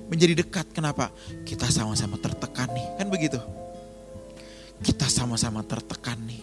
Menjadi 0.09 0.41
dekat, 0.41 0.73
kenapa? 0.73 1.13
Kita 1.45 1.69
sama-sama 1.69 2.17
tertekan 2.17 2.69
nih, 2.73 2.87
kan 2.97 3.07
begitu. 3.07 3.39
Kita 4.81 5.05
sama-sama 5.05 5.61
tertekan 5.61 6.17
nih. 6.25 6.41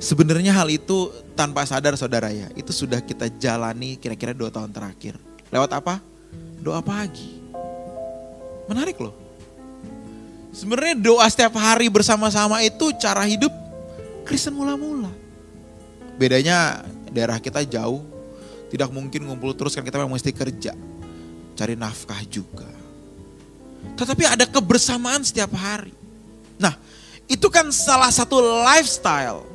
Sebenarnya 0.00 0.52
hal 0.52 0.68
itu 0.68 1.12
tanpa 1.36 1.64
sadar 1.64 1.96
saudara 1.96 2.28
ya, 2.32 2.48
itu 2.56 2.72
sudah 2.72 3.00
kita 3.04 3.28
jalani 3.40 3.96
kira-kira 4.00 4.32
dua 4.32 4.48
tahun 4.48 4.72
terakhir. 4.72 5.16
Lewat 5.52 5.70
apa? 5.76 6.00
Doa 6.60 6.80
pagi. 6.80 7.40
Menarik 8.68 8.96
loh. 9.00 9.14
Sebenarnya 10.54 10.94
doa 10.96 11.26
setiap 11.26 11.58
hari 11.58 11.90
bersama-sama 11.90 12.62
itu 12.62 12.94
cara 12.94 13.26
hidup 13.26 13.50
Kristen 14.22 14.54
mula-mula 14.54 15.10
Bedanya 16.14 16.86
daerah 17.10 17.42
kita 17.42 17.66
jauh, 17.66 18.06
tidak 18.70 18.86
mungkin 18.94 19.26
ngumpul 19.26 19.50
terus 19.58 19.74
kan 19.74 19.82
kita 19.82 19.98
memang 19.98 20.14
mesti 20.14 20.30
kerja, 20.30 20.70
cari 21.54 21.74
nafkah 21.78 22.20
juga. 22.26 22.66
Tetapi 23.94 24.22
ada 24.26 24.44
kebersamaan 24.44 25.22
setiap 25.22 25.54
hari. 25.54 25.94
Nah, 26.58 26.74
itu 27.30 27.46
kan 27.48 27.70
salah 27.70 28.10
satu 28.10 28.42
lifestyle 28.42 29.46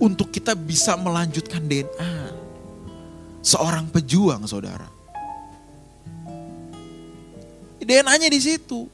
untuk 0.00 0.32
kita 0.32 0.56
bisa 0.56 0.96
melanjutkan 0.96 1.60
DNA 1.64 2.32
seorang 3.40 3.88
pejuang, 3.88 4.44
saudara. 4.44 4.88
DNA-nya 7.80 8.28
di 8.30 8.40
situ. 8.40 8.86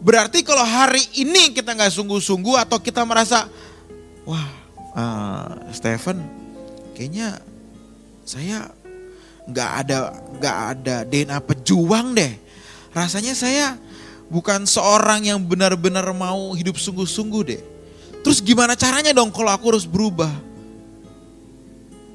Berarti 0.00 0.40
kalau 0.40 0.64
hari 0.64 1.04
ini 1.20 1.52
kita 1.52 1.76
nggak 1.76 1.92
sungguh-sungguh 1.92 2.56
atau 2.56 2.80
kita 2.80 3.04
merasa, 3.04 3.44
wah, 4.24 4.48
uh, 4.96 5.48
Stephen, 5.76 6.24
kayaknya 6.96 7.36
saya 8.24 8.70
nggak 9.50 9.70
ada 9.86 9.98
nggak 10.38 10.56
ada 10.76 10.96
DNA 11.08 11.38
pejuang 11.42 12.14
deh. 12.14 12.32
Rasanya 12.90 13.34
saya 13.34 13.78
bukan 14.30 14.66
seorang 14.66 15.26
yang 15.26 15.42
benar-benar 15.42 16.06
mau 16.14 16.54
hidup 16.54 16.78
sungguh-sungguh 16.78 17.42
deh. 17.46 17.62
Terus 18.20 18.44
gimana 18.44 18.76
caranya 18.76 19.10
dong 19.10 19.32
kalau 19.32 19.50
aku 19.50 19.74
harus 19.74 19.88
berubah? 19.88 20.30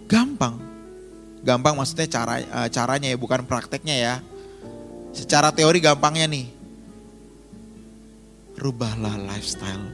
Gampang. 0.06 0.62
Gampang 1.42 1.78
maksudnya 1.78 2.08
cara 2.10 2.42
uh, 2.42 2.70
caranya 2.70 3.10
ya 3.10 3.18
bukan 3.18 3.46
prakteknya 3.46 3.96
ya. 3.98 4.16
Secara 5.16 5.50
teori 5.56 5.80
gampangnya 5.80 6.28
nih 6.28 6.46
rubahlah 8.56 9.20
lifestyle. 9.20 9.92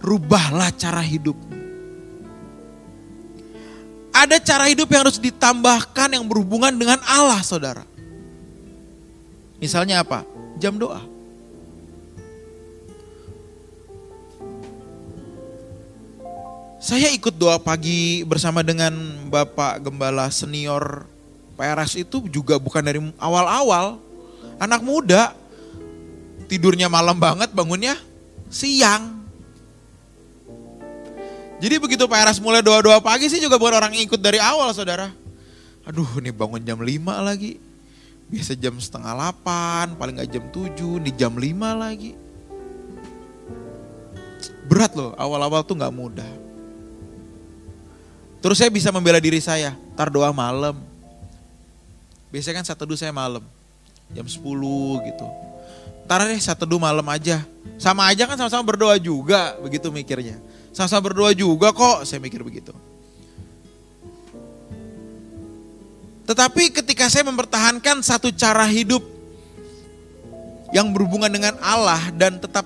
Rubahlah 0.00 0.72
cara 0.76 1.04
hidup. 1.04 1.36
Ada 4.20 4.36
cara 4.36 4.68
hidup 4.68 4.84
yang 4.92 5.08
harus 5.08 5.16
ditambahkan 5.16 6.12
yang 6.12 6.28
berhubungan 6.28 6.76
dengan 6.76 7.00
Allah, 7.08 7.40
saudara. 7.40 7.88
Misalnya 9.56 10.04
apa? 10.04 10.28
Jam 10.60 10.76
doa. 10.76 11.00
Saya 16.80 17.08
ikut 17.12 17.32
doa 17.36 17.56
pagi 17.60 18.20
bersama 18.28 18.60
dengan 18.60 18.92
Bapak 19.28 19.88
Gembala 19.88 20.28
Senior 20.28 21.08
PRS 21.56 21.96
itu 22.00 22.24
juga 22.28 22.60
bukan 22.60 22.80
dari 22.84 23.00
awal-awal. 23.20 24.00
Anak 24.60 24.84
muda, 24.84 25.32
tidurnya 26.48 26.92
malam 26.92 27.16
banget, 27.16 27.52
bangunnya 27.56 27.96
siang. 28.52 29.19
Jadi 31.60 31.76
begitu 31.76 32.08
Pak 32.08 32.18
Eras 32.18 32.38
mulai 32.40 32.64
doa-doa 32.64 32.98
pagi 33.04 33.28
sih 33.28 33.36
juga 33.36 33.60
bukan 33.60 33.76
orang 33.76 33.92
ikut 33.92 34.16
dari 34.16 34.40
awal 34.40 34.72
saudara. 34.72 35.12
Aduh 35.84 36.08
ini 36.18 36.32
bangun 36.32 36.64
jam 36.64 36.80
5 36.80 37.20
lagi. 37.20 37.60
Biasa 38.30 38.56
jam 38.56 38.78
setengah 38.78 39.12
8, 39.12 39.98
paling 39.98 40.22
gak 40.22 40.30
jam 40.30 40.44
7, 40.48 41.02
di 41.02 41.10
jam 41.12 41.34
5 41.34 41.74
lagi. 41.74 42.14
Berat 44.70 44.94
loh, 44.94 45.18
awal-awal 45.18 45.66
tuh 45.66 45.74
gak 45.74 45.90
mudah. 45.90 46.30
Terus 48.38 48.56
saya 48.56 48.70
bisa 48.70 48.94
membela 48.94 49.18
diri 49.18 49.42
saya, 49.42 49.74
tar 49.98 50.08
doa 50.08 50.30
malam. 50.30 50.78
Biasanya 52.30 52.62
kan 52.62 52.66
satu 52.70 52.86
teduh 52.86 52.96
saya 52.96 53.10
malam, 53.10 53.42
jam 54.14 54.24
10 54.24 54.38
gitu 55.10 55.26
Ntar 56.10 56.26
deh 56.26 56.42
satu 56.42 56.66
dua 56.66 56.90
malam 56.90 57.06
aja. 57.06 57.38
Sama 57.78 58.02
aja 58.10 58.26
kan 58.26 58.34
sama-sama 58.34 58.66
berdoa 58.66 58.98
juga, 58.98 59.54
begitu 59.62 59.94
mikirnya. 59.94 60.42
Sama-sama 60.70 61.10
berdoa 61.10 61.34
juga 61.34 61.74
kok, 61.74 62.06
saya 62.06 62.22
mikir 62.22 62.46
begitu. 62.46 62.70
Tetapi 66.30 66.70
ketika 66.70 67.10
saya 67.10 67.26
mempertahankan 67.26 68.06
satu 68.06 68.30
cara 68.30 68.62
hidup 68.70 69.02
yang 70.70 70.94
berhubungan 70.94 71.26
dengan 71.26 71.58
Allah 71.58 72.14
dan 72.14 72.38
tetap 72.38 72.62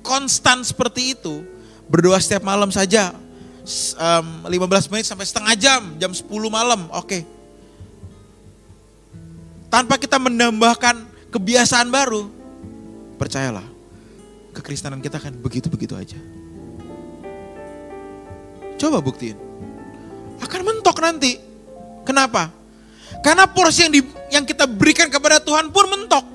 konstan 0.00 0.64
seperti 0.64 1.12
itu, 1.12 1.44
berdoa 1.92 2.16
setiap 2.16 2.40
malam 2.40 2.72
saja, 2.72 3.12
um, 4.00 4.48
15 4.48 4.88
menit 4.88 5.04
sampai 5.04 5.28
setengah 5.28 5.52
jam, 5.60 5.82
jam 6.00 6.08
10 6.08 6.24
malam, 6.48 6.88
oke. 6.88 7.20
Tanpa 9.68 10.00
kita 10.00 10.16
menambahkan 10.16 11.28
kebiasaan 11.28 11.92
baru, 11.92 12.42
Percayalah, 13.22 13.62
kekristenan 14.50 14.98
kita 14.98 15.22
kan 15.22 15.30
begitu-begitu 15.30 15.94
aja. 15.94 16.18
Coba 18.82 18.98
buktiin. 18.98 19.38
Akan 20.42 20.66
mentok 20.66 20.98
nanti. 20.98 21.38
Kenapa? 22.02 22.50
Karena 23.22 23.46
porsi 23.46 23.86
yang, 23.86 23.94
di, 23.94 24.02
yang 24.34 24.42
kita 24.42 24.66
berikan 24.66 25.06
kepada 25.06 25.38
Tuhan 25.38 25.70
pun 25.70 25.86
mentok. 25.86 26.26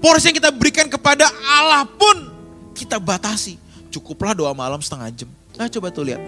Porsi 0.00 0.32
yang 0.32 0.40
kita 0.40 0.48
berikan 0.48 0.88
kepada 0.88 1.28
Allah 1.44 1.84
pun 1.84 2.32
kita 2.72 2.96
batasi. 2.96 3.60
Cukuplah 3.92 4.32
doa 4.32 4.56
malam 4.56 4.80
setengah 4.80 5.12
jam. 5.12 5.28
Nah 5.60 5.68
coba 5.68 5.92
tuh 5.92 6.08
lihat. 6.08 6.24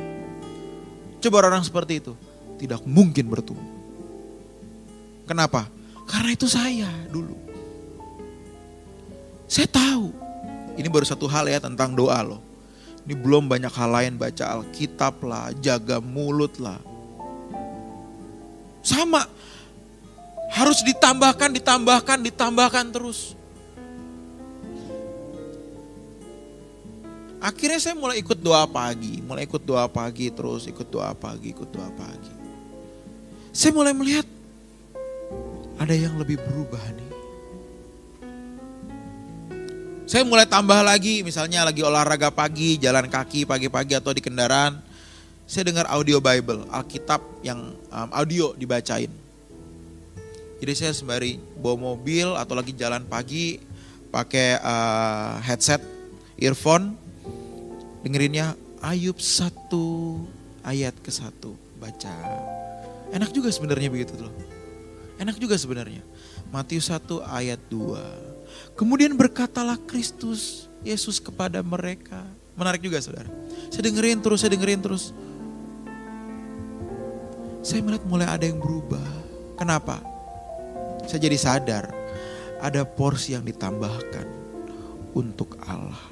Coba 1.25 1.41
orang, 1.41 1.57
-orang 1.57 1.65
seperti 1.65 2.05
itu. 2.05 2.13
Tidak 2.61 2.85
mungkin 2.85 3.33
bertumbuh. 3.33 3.65
Kenapa? 5.25 5.73
Karena 6.05 6.37
itu 6.37 6.45
saya 6.45 6.93
dulu. 7.09 7.33
Saya 9.49 9.73
tahu. 9.73 10.13
Ini 10.77 10.89
baru 10.93 11.09
satu 11.09 11.25
hal 11.25 11.49
ya 11.49 11.65
tentang 11.65 11.97
doa 11.97 12.21
loh. 12.21 12.50
Ini 13.07 13.15
belum 13.17 13.49
banyak 13.49 13.73
hal 13.73 13.91
lain 13.91 14.13
baca 14.21 14.61
Alkitab 14.61 15.25
lah, 15.25 15.51
jaga 15.59 15.99
mulut 15.99 16.61
lah. 16.61 16.79
Sama. 18.85 19.25
Harus 20.51 20.83
ditambahkan, 20.83 21.55
ditambahkan, 21.55 22.19
ditambahkan 22.27 22.87
terus. 22.91 23.39
Akhirnya 27.41 27.81
saya 27.81 27.97
mulai 27.97 28.21
ikut 28.21 28.37
doa 28.37 28.69
pagi, 28.69 29.25
mulai 29.25 29.49
ikut 29.49 29.65
doa 29.65 29.89
pagi 29.89 30.29
terus, 30.29 30.69
ikut 30.69 30.85
doa 30.93 31.17
pagi, 31.17 31.57
ikut 31.57 31.73
doa 31.73 31.89
pagi. 31.97 32.35
Saya 33.49 33.73
mulai 33.73 33.97
melihat 33.97 34.29
ada 35.81 35.97
yang 35.97 36.21
lebih 36.21 36.37
berubah 36.37 36.85
nih. 36.93 37.10
Saya 40.11 40.27
mulai 40.27 40.43
tambah 40.43 40.83
lagi, 40.83 41.23
misalnya 41.23 41.63
lagi 41.63 41.87
olahraga 41.87 42.35
pagi, 42.35 42.75
jalan 42.83 43.07
kaki 43.07 43.47
pagi-pagi 43.47 43.95
atau 43.95 44.11
di 44.11 44.19
kendaraan. 44.19 44.83
Saya 45.47 45.71
dengar 45.71 45.87
audio 45.87 46.19
Bible, 46.19 46.67
Alkitab 46.67 47.23
yang 47.47 47.79
um, 47.95 48.09
audio 48.11 48.51
dibacain. 48.59 49.07
Jadi 50.59 50.73
saya 50.75 50.91
sembari 50.91 51.39
bawa 51.63 51.95
mobil 51.95 52.27
atau 52.35 52.59
lagi 52.59 52.75
jalan 52.75 53.07
pagi 53.07 53.63
pakai 54.11 54.59
uh, 54.59 55.39
headset, 55.47 55.79
earphone, 56.43 56.99
dengerinnya 58.03 58.59
Ayub 58.83 59.15
1 59.15 59.47
ayat 60.67 60.99
ke 61.07 61.15
1 61.15 61.39
baca. 61.79 62.15
Enak 63.15 63.31
juga 63.31 63.55
sebenarnya 63.55 63.87
begitu 63.87 64.19
loh. 64.19 64.35
Enak 65.23 65.39
juga 65.39 65.55
sebenarnya. 65.55 66.03
Matius 66.51 66.91
1 66.91 66.99
ayat 67.31 67.63
2. 67.71 68.30
Kemudian 68.75 69.15
berkatalah 69.15 69.79
Kristus 69.87 70.71
Yesus 70.83 71.21
kepada 71.23 71.61
mereka. 71.63 72.25
Menarik 72.59 72.85
juga 72.85 73.01
saudara. 73.01 73.31
Saya 73.73 73.87
dengerin 73.87 74.21
terus, 74.21 74.43
saya 74.43 74.53
dengerin 74.53 74.81
terus. 74.83 75.15
Saya 77.61 77.85
melihat 77.85 78.05
mulai 78.09 78.29
ada 78.29 78.45
yang 78.45 78.59
berubah. 78.59 79.05
Kenapa? 79.61 80.01
Saya 81.05 81.21
jadi 81.21 81.37
sadar 81.37 81.93
ada 82.61 82.85
porsi 82.85 83.37
yang 83.37 83.45
ditambahkan 83.45 84.27
untuk 85.17 85.57
Allah. 85.65 86.10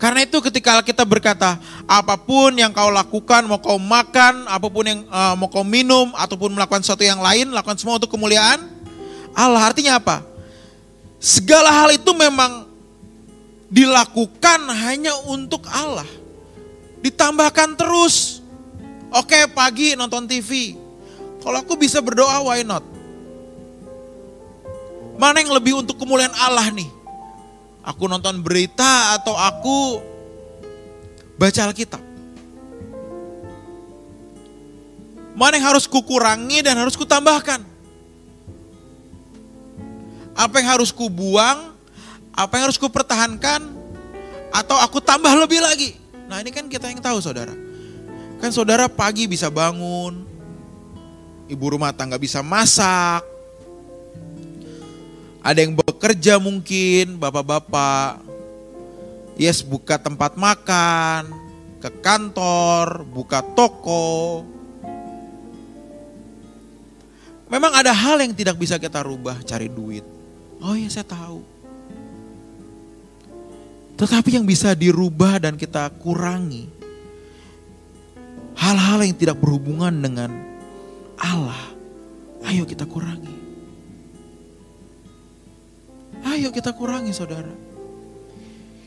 Karena 0.00 0.24
itu 0.24 0.40
ketika 0.40 0.80
kita 0.80 1.04
berkata, 1.04 1.60
apa 1.84 2.16
pun 2.16 2.56
yang 2.56 2.72
kau 2.72 2.88
lakukan, 2.88 3.44
mau 3.44 3.60
kau 3.60 3.76
makan, 3.76 4.48
apa 4.48 4.64
pun 4.72 4.88
yang 4.88 5.04
uh, 5.12 5.36
mau 5.36 5.52
kau 5.52 5.60
minum, 5.60 6.08
ataupun 6.16 6.56
melakukan 6.56 6.80
sesuatu 6.80 7.04
yang 7.04 7.20
lain, 7.20 7.52
lakukan 7.52 7.76
semua 7.76 8.00
untuk 8.00 8.08
kemuliaan 8.08 8.64
Allah. 9.36 9.68
Artinya 9.68 10.00
apa? 10.00 10.24
Segala 11.20 11.68
hal 11.68 12.00
itu 12.00 12.16
memang 12.16 12.64
dilakukan 13.68 14.72
hanya 14.72 15.12
untuk 15.28 15.68
Allah. 15.68 16.08
Ditambahkan 17.04 17.76
terus. 17.76 18.40
Oke 19.12 19.52
pagi 19.52 20.00
nonton 20.00 20.24
TV. 20.24 20.80
Kalau 21.44 21.60
aku 21.60 21.76
bisa 21.76 22.00
berdoa, 22.00 22.40
why 22.40 22.64
not? 22.64 22.84
Mana 25.20 25.44
yang 25.44 25.52
lebih 25.52 25.76
untuk 25.76 26.00
kemuliaan 26.00 26.32
Allah 26.40 26.72
nih? 26.72 26.88
Aku 27.90 28.06
nonton 28.06 28.38
berita 28.38 29.18
atau 29.18 29.34
aku 29.34 29.98
baca 31.34 31.60
Alkitab. 31.66 31.98
Mana 35.34 35.58
yang 35.58 35.74
harus 35.74 35.90
kukurangi 35.90 36.62
dan 36.62 36.78
harus 36.78 36.94
kutambahkan? 36.94 37.66
Apa 40.38 40.54
yang 40.62 40.78
harus 40.78 40.94
kubuang? 40.94 41.74
Apa 42.30 42.60
yang 42.60 42.70
harus 42.70 42.78
kupertahankan? 42.78 43.66
Atau 44.54 44.78
aku 44.78 45.02
tambah 45.02 45.34
lebih 45.34 45.58
lagi? 45.58 45.98
Nah 46.30 46.38
ini 46.38 46.54
kan 46.54 46.70
kita 46.70 46.86
yang 46.94 47.02
tahu 47.02 47.18
saudara. 47.18 47.54
Kan 48.38 48.54
saudara 48.54 48.86
pagi 48.86 49.26
bisa 49.26 49.50
bangun, 49.50 50.22
ibu 51.50 51.64
rumah 51.66 51.90
tangga 51.90 52.16
bisa 52.16 52.38
masak, 52.40 53.26
ada 55.40 55.58
yang 55.64 55.72
bekerja 55.72 56.36
mungkin, 56.36 57.16
bapak-bapak. 57.16 58.20
Yes, 59.40 59.64
buka 59.64 59.96
tempat 59.96 60.36
makan, 60.36 61.32
ke 61.80 61.88
kantor, 62.04 63.08
buka 63.08 63.40
toko. 63.56 64.44
Memang 67.48 67.72
ada 67.72 67.90
hal 67.90 68.20
yang 68.20 68.36
tidak 68.36 68.60
bisa 68.60 68.76
kita 68.76 69.00
rubah, 69.00 69.40
cari 69.42 69.66
duit. 69.72 70.04
Oh 70.60 70.76
ya 70.76 70.92
saya 70.92 71.08
tahu. 71.08 71.40
Tetapi 73.96 74.36
yang 74.36 74.44
bisa 74.44 74.76
dirubah 74.76 75.40
dan 75.40 75.56
kita 75.56 75.88
kurangi. 76.04 76.68
Hal-hal 78.60 79.08
yang 79.08 79.16
tidak 79.16 79.40
berhubungan 79.40 79.92
dengan 79.92 80.30
Allah. 81.16 81.72
Ayo 82.44 82.68
kita 82.68 82.84
kurangi. 82.84 83.39
Ayo 86.24 86.52
kita 86.52 86.72
kurangi 86.76 87.12
saudara. 87.16 87.52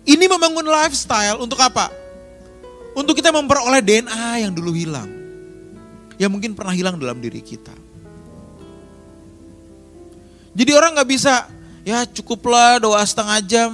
Ini 0.04 0.26
membangun 0.28 0.68
lifestyle 0.68 1.40
untuk 1.40 1.58
apa? 1.64 1.88
Untuk 2.94 3.18
kita 3.18 3.34
memperoleh 3.34 3.82
DNA 3.82 4.46
yang 4.46 4.52
dulu 4.54 4.76
hilang. 4.76 5.10
Yang 6.20 6.30
mungkin 6.30 6.52
pernah 6.54 6.76
hilang 6.76 7.00
dalam 7.00 7.18
diri 7.18 7.42
kita. 7.42 7.74
Jadi 10.54 10.72
orang 10.78 10.94
gak 10.94 11.10
bisa, 11.10 11.50
ya 11.82 12.06
cukuplah 12.06 12.78
doa 12.78 13.02
setengah 13.02 13.40
jam. 13.42 13.72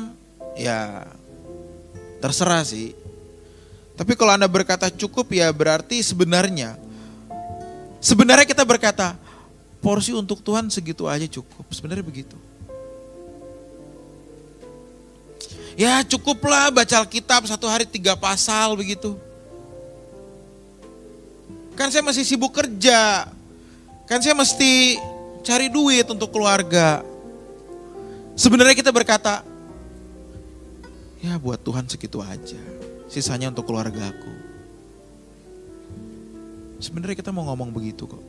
Ya 0.55 1.09
terserah 2.23 2.63
sih. 2.63 2.95
Tapi 3.99 4.15
kalau 4.15 4.31
Anda 4.31 4.47
berkata 4.47 4.87
cukup 4.87 5.27
ya 5.35 5.51
berarti 5.51 5.99
sebenarnya. 5.99 6.79
Sebenarnya 7.99 8.47
kita 8.47 8.63
berkata 8.63 9.19
porsi 9.83 10.15
untuk 10.15 10.39
Tuhan 10.39 10.71
segitu 10.71 11.03
aja 11.03 11.27
cukup. 11.27 11.67
Sebenarnya 11.67 12.05
begitu. 12.07 12.39
Ya 15.79 16.03
cukuplah 16.03 16.67
baca 16.75 16.91
Alkitab 16.99 17.47
satu 17.47 17.63
hari 17.71 17.87
tiga 17.87 18.11
pasal 18.19 18.75
begitu. 18.75 19.15
Kan 21.79 21.87
saya 21.87 22.03
masih 22.03 22.27
sibuk 22.27 22.51
kerja. 22.51 23.31
Kan 24.03 24.19
saya 24.19 24.35
mesti 24.35 24.99
cari 25.39 25.71
duit 25.71 26.03
untuk 26.11 26.35
keluarga. 26.35 26.99
Sebenarnya 28.35 28.75
kita 28.75 28.91
berkata, 28.91 29.39
ya 31.23 31.39
buat 31.39 31.63
Tuhan 31.63 31.87
segitu 31.87 32.19
aja. 32.19 32.59
Sisanya 33.07 33.47
untuk 33.47 33.71
keluarga 33.71 34.11
aku. 34.11 34.33
Sebenarnya 36.83 37.23
kita 37.23 37.31
mau 37.31 37.47
ngomong 37.47 37.71
begitu 37.71 38.03
kok. 38.03 38.23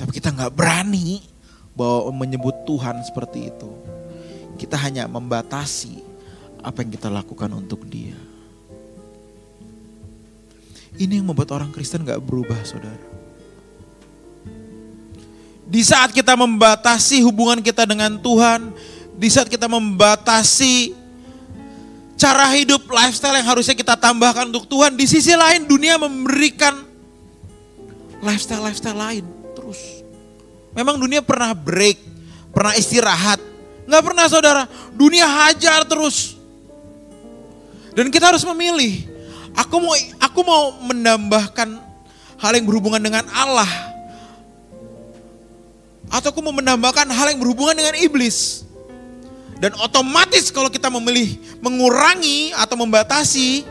Tapi 0.00 0.08
kita 0.08 0.32
nggak 0.32 0.56
berani 0.56 1.20
bahwa 1.76 2.24
menyebut 2.24 2.64
Tuhan 2.64 3.04
seperti 3.04 3.52
itu. 3.52 3.95
Kita 4.56 4.76
hanya 4.80 5.04
membatasi 5.06 6.00
apa 6.64 6.82
yang 6.82 6.90
kita 6.90 7.12
lakukan 7.12 7.52
untuk 7.54 7.86
dia. 7.86 8.16
Ini 10.96 11.20
yang 11.20 11.28
membuat 11.28 11.52
orang 11.52 11.70
Kristen 11.70 12.02
gak 12.02 12.24
berubah 12.24 12.56
saudara. 12.64 13.04
Di 15.66 15.82
saat 15.84 16.14
kita 16.14 16.32
membatasi 16.34 17.20
hubungan 17.26 17.60
kita 17.60 17.84
dengan 17.84 18.16
Tuhan, 18.16 18.72
di 19.12 19.28
saat 19.28 19.50
kita 19.50 19.68
membatasi 19.68 20.94
cara 22.16 22.48
hidup 22.56 22.88
lifestyle 22.88 23.36
yang 23.36 23.48
harusnya 23.50 23.76
kita 23.76 23.92
tambahkan 23.98 24.48
untuk 24.48 24.64
Tuhan, 24.64 24.96
di 24.96 25.04
sisi 25.04 25.36
lain 25.36 25.68
dunia 25.68 26.00
memberikan 26.00 26.80
lifestyle-lifestyle 28.24 28.96
lain 28.96 29.24
terus. 29.52 30.00
Memang 30.72 30.96
dunia 30.96 31.20
pernah 31.20 31.52
break, 31.52 32.00
pernah 32.54 32.72
istirahat, 32.78 33.42
Nggak 33.86 34.02
pernah 34.02 34.26
saudara, 34.26 34.62
dunia 34.92 35.24
hajar 35.24 35.86
terus. 35.86 36.34
Dan 37.94 38.10
kita 38.10 38.34
harus 38.34 38.44
memilih. 38.44 39.06
Aku 39.56 39.80
mau 39.80 39.96
aku 40.20 40.40
mau 40.44 40.62
menambahkan 40.84 41.80
hal 42.36 42.52
yang 42.52 42.66
berhubungan 42.68 43.00
dengan 43.00 43.24
Allah. 43.32 43.70
Atau 46.12 46.30
aku 46.30 46.44
mau 46.44 46.54
menambahkan 46.54 47.08
hal 47.08 47.32
yang 47.32 47.40
berhubungan 47.40 47.72
dengan 47.72 47.96
iblis. 47.96 48.66
Dan 49.56 49.72
otomatis 49.80 50.52
kalau 50.52 50.68
kita 50.68 50.92
memilih 50.92 51.40
mengurangi 51.64 52.52
atau 52.52 52.76
membatasi 52.76 53.64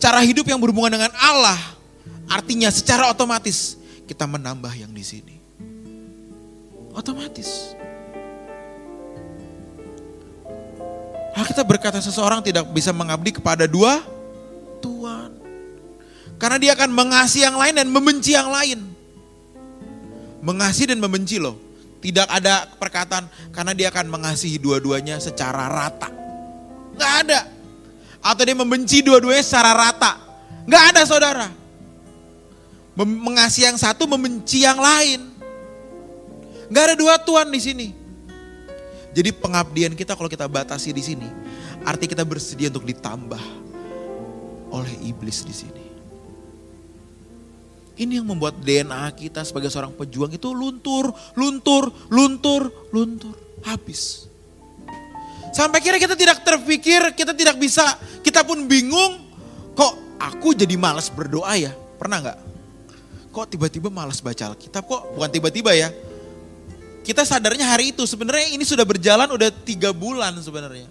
cara 0.00 0.24
hidup 0.24 0.48
yang 0.48 0.56
berhubungan 0.56 0.96
dengan 0.96 1.12
Allah, 1.20 1.60
artinya 2.24 2.72
secara 2.72 3.12
otomatis 3.12 3.76
kita 4.08 4.24
menambah 4.24 4.72
yang 4.72 4.88
di 4.88 5.04
sini. 5.04 5.36
Otomatis. 6.96 7.76
Alkitab 11.42 11.66
berkata 11.66 11.98
seseorang 11.98 12.38
tidak 12.38 12.70
bisa 12.70 12.94
mengabdi 12.94 13.34
kepada 13.34 13.66
dua 13.66 13.98
Tuhan. 14.78 15.34
Karena 16.38 16.58
dia 16.58 16.72
akan 16.78 16.90
mengasihi 16.94 17.42
yang 17.42 17.58
lain 17.58 17.74
dan 17.74 17.86
membenci 17.90 18.34
yang 18.34 18.50
lain. 18.50 18.78
Mengasihi 20.42 20.94
dan 20.94 21.02
membenci 21.02 21.42
loh. 21.42 21.58
Tidak 22.02 22.26
ada 22.26 22.66
perkataan 22.78 23.30
karena 23.54 23.74
dia 23.74 23.90
akan 23.94 24.10
mengasihi 24.10 24.58
dua-duanya 24.58 25.22
secara 25.22 25.70
rata. 25.70 26.10
Nggak 26.98 27.12
ada. 27.26 27.40
Atau 28.22 28.42
dia 28.42 28.58
membenci 28.58 29.06
dua-duanya 29.06 29.42
secara 29.42 29.70
rata. 29.74 30.18
Nggak 30.66 30.84
ada 30.94 31.02
saudara. 31.06 31.46
Mengasihi 32.98 33.70
yang 33.70 33.78
satu, 33.78 34.10
membenci 34.10 34.66
yang 34.66 34.82
lain. 34.82 35.30
Nggak 36.70 36.84
ada 36.90 36.94
dua 36.98 37.14
Tuhan 37.22 37.50
di 37.54 37.60
sini. 37.62 38.01
Jadi 39.12 39.30
pengabdian 39.36 39.92
kita 39.92 40.16
kalau 40.16 40.28
kita 40.32 40.48
batasi 40.48 40.96
di 40.96 41.04
sini, 41.04 41.28
arti 41.84 42.08
kita 42.08 42.24
bersedia 42.24 42.72
untuk 42.72 42.88
ditambah 42.88 43.42
oleh 44.72 44.94
iblis 45.04 45.44
di 45.44 45.52
sini. 45.52 45.84
Ini 47.92 48.24
yang 48.24 48.26
membuat 48.32 48.56
DNA 48.64 49.12
kita 49.12 49.44
sebagai 49.44 49.68
seorang 49.68 49.92
pejuang 49.92 50.32
itu 50.32 50.48
luntur, 50.56 51.12
luntur, 51.36 51.92
luntur, 52.08 52.72
luntur, 52.88 53.36
habis. 53.68 54.32
Sampai 55.52 55.84
kira 55.84 56.00
kita 56.00 56.16
tidak 56.16 56.40
terpikir, 56.40 57.12
kita 57.12 57.36
tidak 57.36 57.60
bisa, 57.60 57.84
kita 58.24 58.40
pun 58.48 58.64
bingung, 58.64 59.20
kok 59.76 60.16
aku 60.16 60.56
jadi 60.56 60.72
malas 60.80 61.12
berdoa 61.12 61.52
ya? 61.60 61.76
Pernah 62.00 62.18
nggak? 62.24 62.38
Kok 63.28 63.46
tiba-tiba 63.52 63.92
malas 63.92 64.24
baca 64.24 64.56
Alkitab? 64.56 64.88
Kok 64.88 65.20
bukan 65.20 65.28
tiba-tiba 65.28 65.76
ya? 65.76 65.92
Kita 67.02 67.26
sadarnya 67.26 67.66
hari 67.66 67.90
itu 67.90 68.06
sebenarnya 68.06 68.54
ini 68.54 68.62
sudah 68.62 68.86
berjalan 68.86 69.26
udah 69.26 69.50
tiga 69.50 69.90
bulan 69.90 70.38
sebenarnya. 70.38 70.86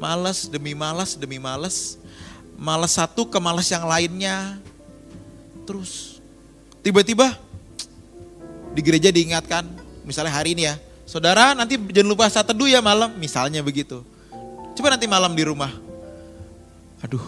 Malas 0.00 0.48
demi 0.48 0.72
malas 0.72 1.14
demi 1.14 1.36
malas. 1.36 2.00
Malas 2.56 2.96
satu 2.96 3.28
ke 3.28 3.36
malas 3.36 3.68
yang 3.68 3.84
lainnya. 3.84 4.56
Terus 5.68 6.20
tiba-tiba 6.80 7.36
di 8.72 8.80
gereja 8.80 9.12
diingatkan, 9.12 9.68
misalnya 10.02 10.34
hari 10.34 10.56
ini 10.56 10.66
ya, 10.66 10.74
saudara 11.06 11.54
nanti 11.54 11.78
jangan 11.92 12.10
lupa 12.10 12.26
saat 12.26 12.48
teduh 12.48 12.66
ya 12.66 12.82
malam, 12.82 13.12
misalnya 13.16 13.62
begitu. 13.62 14.02
Coba 14.74 14.96
nanti 14.96 15.06
malam 15.06 15.30
di 15.36 15.46
rumah. 15.46 15.70
Aduh, 17.04 17.22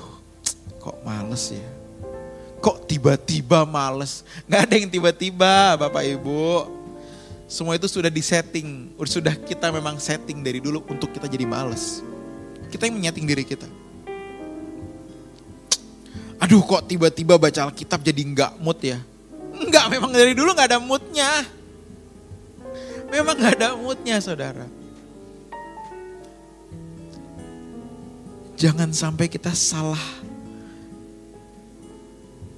kok 0.82 0.98
males 1.06 1.54
ya. 1.54 1.68
Kok 2.58 2.88
tiba-tiba 2.90 3.62
males. 3.62 4.26
Gak 4.50 4.66
ada 4.66 4.74
yang 4.74 4.90
tiba-tiba 4.90 5.78
Bapak 5.78 6.02
Ibu. 6.02 6.75
Semua 7.46 7.78
itu 7.78 7.86
sudah 7.86 8.10
disetting, 8.10 8.90
sudah 9.06 9.38
kita 9.38 9.70
memang 9.70 10.02
setting 10.02 10.42
dari 10.42 10.58
dulu 10.58 10.82
untuk 10.90 11.14
kita 11.14 11.30
jadi 11.30 11.46
males. 11.46 12.02
Kita 12.66 12.90
yang 12.90 12.98
menyeting 12.98 13.22
diri 13.22 13.46
kita. 13.46 13.70
Aduh 16.42 16.60
kok 16.66 16.90
tiba-tiba 16.90 17.38
baca 17.38 17.70
Alkitab 17.70 18.02
jadi 18.02 18.18
nggak 18.18 18.52
mood 18.58 18.82
ya. 18.82 18.98
Enggak, 19.56 19.88
memang 19.88 20.10
dari 20.12 20.34
dulu 20.34 20.52
nggak 20.52 20.68
ada 20.74 20.82
moodnya. 20.82 21.30
Memang 23.08 23.38
nggak 23.38 23.54
ada 23.62 23.68
moodnya 23.78 24.18
saudara. 24.18 24.66
Jangan 28.58 28.90
sampai 28.90 29.30
kita 29.30 29.54
salah 29.54 30.00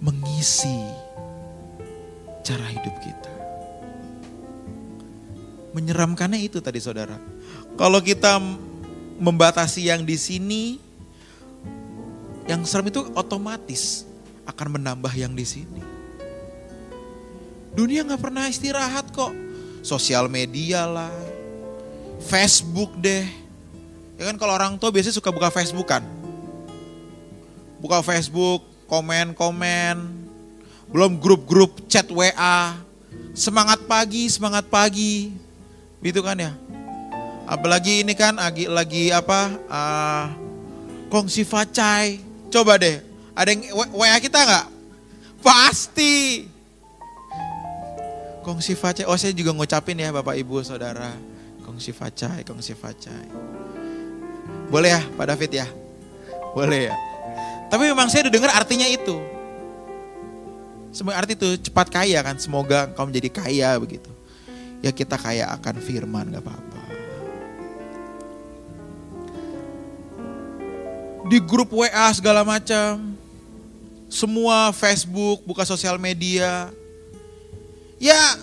mengisi 0.01 0.79
cara 2.42 2.66
hidup 2.70 2.96
kita. 3.03 3.38
Menyeramkannya 5.79 6.43
itu 6.43 6.59
tadi 6.59 6.83
saudara. 6.83 7.14
Kalau 7.79 8.03
kita 8.03 8.43
membatasi 9.23 9.87
yang 9.87 10.03
di 10.03 10.19
sini, 10.19 10.83
yang 12.51 12.67
serem 12.67 12.91
itu 12.91 13.07
otomatis 13.14 14.03
akan 14.43 14.75
menambah 14.75 15.14
yang 15.14 15.38
di 15.38 15.47
sini. 15.47 15.79
Dunia 17.79 18.03
nggak 18.03 18.19
pernah 18.19 18.51
istirahat 18.51 19.14
kok. 19.14 19.31
Sosial 19.87 20.27
media 20.27 20.83
lah, 20.83 21.14
Facebook 22.27 22.99
deh. 22.99 23.23
Ya 24.19 24.27
kan 24.27 24.35
kalau 24.35 24.59
orang 24.59 24.75
tua 24.83 24.91
biasanya 24.91 25.14
suka 25.14 25.31
buka 25.31 25.55
Facebook 25.55 25.87
kan. 25.87 26.03
Buka 27.79 28.03
Facebook, 28.03 28.67
komen-komen. 28.91 30.27
Belum 30.91 31.14
grup-grup 31.23 31.87
chat 31.87 32.11
WA. 32.11 32.75
Semangat 33.38 33.87
pagi, 33.87 34.27
semangat 34.27 34.67
pagi. 34.67 35.47
Gitu 35.98 36.20
kan 36.22 36.38
ya. 36.38 36.52
Apalagi 37.48 38.04
ini 38.04 38.12
kan 38.12 38.37
lagi 38.37 38.68
lagi 38.68 39.08
apa? 39.08 39.56
Uh, 39.66 40.26
kongsi 41.08 41.42
facai. 41.42 42.20
Coba 42.48 42.80
deh, 42.80 43.00
ada 43.37 43.48
yang 43.52 43.64
WA 43.92 44.16
kita 44.20 44.40
nggak? 44.40 44.66
Pasti. 45.40 46.44
Kongsi 48.44 48.76
facai. 48.76 49.04
Oh 49.08 49.16
saya 49.16 49.32
juga 49.32 49.52
ngucapin 49.52 49.96
ya 49.96 50.12
Bapak 50.12 50.37
Ibu 50.37 50.61
Saudara. 50.64 51.12
Kongsi 51.64 51.92
facai, 51.92 52.44
kongsi 52.44 52.72
facai. 52.72 53.28
Boleh 54.68 54.92
ya 54.96 55.02
Pak 55.16 55.26
David 55.32 55.50
ya? 55.64 55.66
Boleh 56.52 56.92
ya. 56.92 56.96
Tapi 57.68 57.84
memang 57.88 58.08
saya 58.08 58.28
udah 58.28 58.32
dengar 58.32 58.52
artinya 58.56 58.88
itu. 58.88 59.20
Semua 60.92 61.20
arti 61.20 61.37
itu 61.37 61.68
cepat 61.68 61.92
kaya 61.92 62.20
kan. 62.24 62.40
Semoga 62.40 62.88
kau 62.96 63.04
menjadi 63.04 63.28
kaya 63.28 63.76
begitu. 63.76 64.08
Ya 64.79 64.95
kita 64.95 65.19
kaya 65.19 65.51
akan 65.59 65.77
firman 65.83 66.31
gak 66.31 66.45
apa-apa. 66.47 66.83
Di 71.29 71.38
grup 71.43 71.75
WA 71.75 72.09
segala 72.14 72.47
macam. 72.47 73.19
Semua 74.09 74.73
Facebook, 74.73 75.45
buka 75.45 75.69
sosial 75.69 76.01
media. 76.01 76.73
Ya 78.01 78.38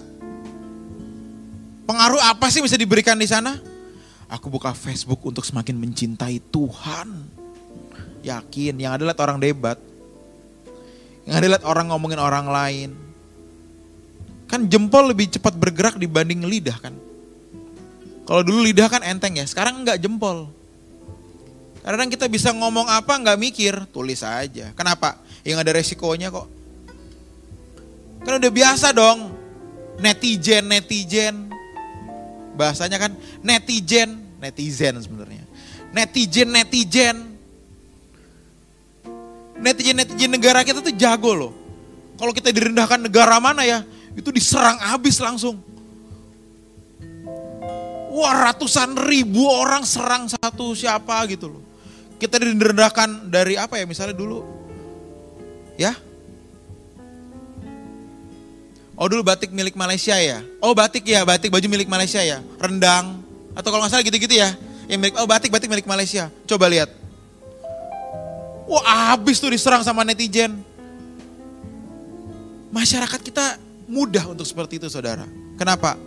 pengaruh 1.87 2.21
apa 2.21 2.51
sih 2.53 2.61
bisa 2.61 2.77
diberikan 2.77 3.17
di 3.17 3.25
sana? 3.25 3.57
Aku 4.29 4.49
buka 4.49 4.73
Facebook 4.73 5.21
untuk 5.25 5.45
semakin 5.45 5.77
mencintai 5.77 6.41
Tuhan. 6.51 7.09
Yakin, 8.25 8.73
yang 8.81 8.97
ada 8.97 9.05
lihat 9.05 9.21
orang 9.21 9.37
debat. 9.37 9.77
Yang 11.29 11.35
ada 11.37 11.47
lihat 11.57 11.63
orang 11.65 11.93
ngomongin 11.93 12.17
orang 12.17 12.49
lain. 12.49 13.04
Kan 14.45 14.69
jempol 14.69 15.09
lebih 15.09 15.29
cepat 15.31 15.57
bergerak 15.57 15.97
dibanding 15.97 16.45
lidah 16.45 16.77
kan. 16.77 16.93
Kalau 18.25 18.41
dulu 18.41 18.65
lidah 18.65 18.89
kan 18.89 19.05
enteng 19.05 19.37
ya, 19.37 19.45
sekarang 19.45 19.85
enggak 19.85 20.01
jempol. 20.01 20.49
Kadang 21.85 22.09
kita 22.09 22.25
bisa 22.25 22.49
ngomong 22.49 22.89
apa 22.89 23.13
nggak 23.13 23.37
mikir, 23.37 23.73
tulis 23.93 24.25
aja. 24.25 24.73
Kenapa? 24.73 25.21
Yang 25.45 25.57
ada 25.61 25.71
resikonya 25.77 26.33
kok. 26.33 26.49
Kan 28.25 28.41
udah 28.41 28.49
biasa 28.49 28.89
dong, 28.89 29.29
netizen, 30.01 30.65
netizen 30.65 31.45
bahasanya 32.55 32.97
kan 32.97 33.11
netizen, 33.43 34.39
netizen 34.39 34.95
sebenarnya. 35.03 35.43
Netizen, 35.91 36.47
netizen. 36.49 37.17
Netizen, 39.59 39.95
netizen 39.99 40.31
negara 40.31 40.63
kita 40.63 40.79
tuh 40.79 40.95
jago 40.95 41.31
loh. 41.35 41.53
Kalau 42.15 42.31
kita 42.31 42.49
direndahkan 42.55 43.03
negara 43.03 43.39
mana 43.43 43.67
ya, 43.67 43.83
itu 44.15 44.29
diserang 44.31 44.79
habis 44.79 45.19
langsung. 45.19 45.59
Wah 48.15 48.51
ratusan 48.51 48.95
ribu 48.95 49.43
orang 49.43 49.83
serang 49.83 50.31
satu 50.31 50.71
siapa 50.71 51.19
gitu 51.27 51.51
loh. 51.51 51.63
Kita 52.15 52.39
direndahkan 52.39 53.27
dari 53.27 53.59
apa 53.59 53.75
ya 53.75 53.83
misalnya 53.83 54.15
dulu. 54.15 54.47
Ya, 55.75 55.91
Oh 58.95 59.11
dulu 59.11 59.27
batik 59.27 59.51
milik 59.51 59.75
Malaysia 59.75 60.15
ya? 60.15 60.39
Oh 60.63 60.71
batik 60.71 61.03
ya, 61.03 61.27
batik 61.27 61.51
baju 61.51 61.67
milik 61.67 61.91
Malaysia 61.91 62.23
ya? 62.23 62.39
Rendang. 62.55 63.19
Atau 63.51 63.67
kalau 63.71 63.83
nggak 63.83 63.91
salah 63.91 64.05
gitu-gitu 64.07 64.39
ya? 64.39 64.55
Yang 64.87 64.99
milik, 65.03 65.13
oh 65.19 65.27
batik, 65.27 65.51
batik 65.51 65.67
milik 65.67 65.83
Malaysia. 65.83 66.31
Coba 66.47 66.71
lihat. 66.71 66.87
Wah 68.65 69.11
habis 69.11 69.43
tuh 69.43 69.51
diserang 69.51 69.83
sama 69.83 70.07
netizen. 70.07 70.63
Masyarakat 72.71 73.19
kita 73.19 73.59
mudah 73.85 74.33
untuk 74.33 74.45
seperti 74.45 74.81
itu 74.81 74.87
saudara. 74.89 75.25
Kenapa? 75.55 75.97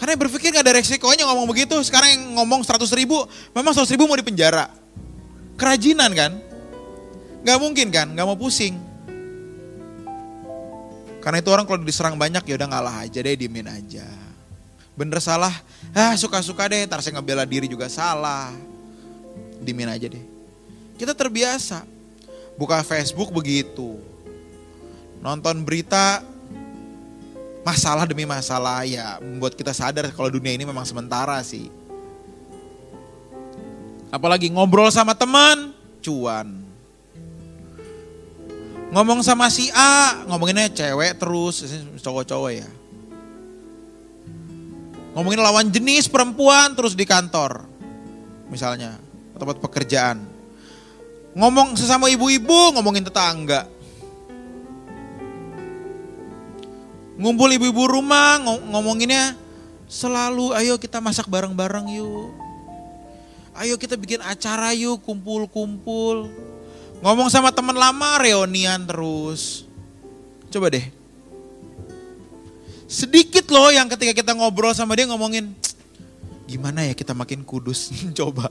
Karena 0.00 0.16
yang 0.16 0.22
berpikir 0.24 0.48
gak 0.54 0.64
ada 0.64 0.74
resikonya 0.80 1.28
ngomong 1.28 1.44
begitu. 1.50 1.76
Sekarang 1.84 2.08
yang 2.08 2.22
ngomong 2.40 2.64
100 2.64 2.88
ribu, 2.96 3.20
memang 3.52 3.76
100 3.76 3.92
ribu 3.92 4.08
mau 4.08 4.16
dipenjara. 4.16 4.72
Kerajinan 5.60 6.10
kan? 6.16 6.32
Gak 7.44 7.58
mungkin 7.60 7.92
kan, 7.92 8.08
gak 8.16 8.24
mau 8.24 8.32
pusing. 8.32 8.80
Karena 11.20 11.44
itu 11.44 11.52
orang 11.52 11.68
kalau 11.68 11.84
diserang 11.84 12.16
banyak 12.16 12.40
ya 12.48 12.56
udah 12.56 12.68
ngalah 12.72 12.96
aja 13.04 13.20
deh, 13.20 13.36
diemin 13.36 13.68
aja. 13.68 14.08
Bener 14.96 15.20
salah, 15.20 15.52
ah 15.92 16.16
suka-suka 16.16 16.64
deh, 16.72 16.88
ntar 16.88 17.04
saya 17.04 17.20
ngebela 17.20 17.44
diri 17.44 17.68
juga 17.68 17.92
salah. 17.92 18.56
Diemin 19.60 19.92
aja 19.92 20.08
deh. 20.08 20.24
Kita 20.96 21.12
terbiasa. 21.12 21.84
Buka 22.56 22.80
Facebook 22.84 23.32
begitu. 23.32 24.00
Nonton 25.20 25.60
berita 25.64 26.24
masalah 27.60 28.08
demi 28.08 28.24
masalah 28.24 28.84
ya 28.88 29.20
membuat 29.20 29.52
kita 29.52 29.72
sadar 29.76 30.08
kalau 30.12 30.32
dunia 30.32 30.56
ini 30.56 30.64
memang 30.64 30.84
sementara 30.84 31.40
sih. 31.44 31.68
Apalagi 34.10 34.50
ngobrol 34.50 34.90
sama 34.90 35.14
teman, 35.14 35.70
cuan. 36.02 36.60
Ngomong 38.90 39.22
sama 39.22 39.46
si 39.46 39.70
A, 39.70 40.26
ngomonginnya 40.26 40.66
cewek 40.66 41.14
terus, 41.14 41.62
cowok-cowok 42.02 42.50
ya. 42.50 42.66
Ngomongin 45.14 45.38
lawan 45.38 45.70
jenis 45.70 46.10
perempuan 46.10 46.74
terus 46.74 46.98
di 46.98 47.06
kantor. 47.06 47.70
Misalnya, 48.50 48.98
tempat 49.38 49.62
pekerjaan. 49.62 50.26
Ngomong 51.38 51.78
sesama 51.78 52.10
ibu-ibu, 52.10 52.74
ngomongin 52.74 53.06
tetangga. 53.06 53.70
Ngumpul 57.20 57.52
ibu-ibu 57.52 57.84
rumah, 57.84 58.40
ngomonginnya 58.40 59.36
selalu 59.84 60.56
ayo 60.56 60.80
kita 60.80 61.04
masak 61.04 61.28
bareng-bareng 61.28 61.92
yuk. 62.00 62.32
Ayo 63.60 63.76
kita 63.76 64.00
bikin 64.00 64.24
acara 64.24 64.72
yuk, 64.72 65.04
kumpul-kumpul. 65.04 66.32
Ngomong 67.04 67.28
sama 67.28 67.52
teman 67.52 67.76
lama 67.76 68.16
reunian 68.24 68.88
terus. 68.88 69.68
Coba 70.48 70.72
deh. 70.72 70.88
Sedikit 72.88 73.44
loh 73.52 73.68
yang 73.68 73.84
ketika 73.92 74.16
kita 74.16 74.32
ngobrol 74.32 74.72
sama 74.72 74.96
dia 74.96 75.04
ngomongin, 75.04 75.52
gimana 76.48 76.88
ya 76.88 76.96
kita 76.96 77.12
makin 77.12 77.44
kudus? 77.44 77.92
Coba. 78.18 78.48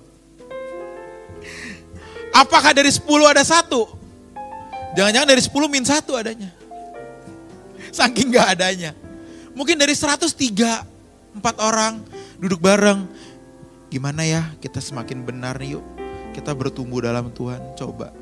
Apakah 2.29 2.77
dari 2.77 2.93
10 2.93 3.01
ada 3.25 3.41
satu? 3.41 3.89
Jangan-jangan 4.93 5.25
dari 5.25 5.41
10 5.41 5.57
min 5.73 5.81
satu 5.81 6.13
adanya. 6.13 6.58
Saking 7.89 8.33
gak 8.33 8.57
adanya. 8.59 8.91
Mungkin 9.57 9.75
dari 9.75 9.93
103, 9.93 10.29
empat 11.35 11.55
orang 11.59 11.99
duduk 12.39 12.61
bareng. 12.61 13.05
Gimana 13.89 14.21
ya 14.23 14.53
kita 14.61 14.77
semakin 14.77 15.25
benar 15.25 15.57
yuk. 15.59 15.81
Kita 16.31 16.53
bertumbuh 16.53 17.01
dalam 17.01 17.33
Tuhan, 17.33 17.59
coba. 17.73 18.13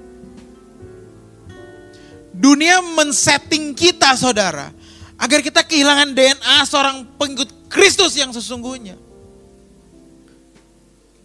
Dunia 2.32 2.80
men-setting 2.93 3.74
kita 3.74 4.13
saudara. 4.13 4.70
Agar 5.18 5.41
kita 5.41 5.65
kehilangan 5.65 6.13
DNA 6.13 6.57
seorang 6.70 7.01
pengikut 7.18 7.49
Kristus 7.74 8.13
yang 8.13 8.30
sesungguhnya. 8.30 8.93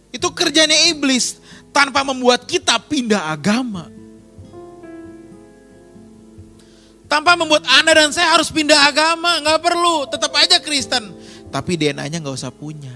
Itu 0.09 0.33
kerjanya 0.33 0.89
iblis 0.89 1.37
tanpa 1.69 2.01
membuat 2.01 2.49
kita 2.49 2.81
pindah 2.81 3.33
agama. 3.33 3.92
Tanpa 7.13 7.37
membuat 7.37 7.61
Anda 7.69 7.93
dan 7.93 8.09
saya 8.09 8.33
harus 8.33 8.49
pindah 8.49 8.89
agama, 8.89 9.37
nggak 9.37 9.61
perlu, 9.61 10.09
tetap 10.09 10.33
aja 10.33 10.57
Kristen. 10.57 11.13
Tapi 11.53 11.77
DNA-nya 11.77 12.17
nggak 12.17 12.33
usah 12.41 12.49
punya. 12.49 12.89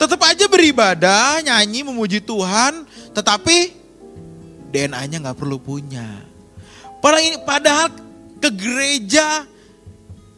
Tetap 0.00 0.16
aja 0.24 0.48
beribadah, 0.48 1.44
nyanyi, 1.44 1.84
memuji 1.84 2.24
Tuhan, 2.24 2.88
tetapi 3.12 3.76
DNA-nya 4.72 5.28
nggak 5.28 5.36
perlu 5.36 5.60
punya. 5.60 6.24
Padahal 7.44 7.92
ke 8.40 8.48
gereja 8.48 9.44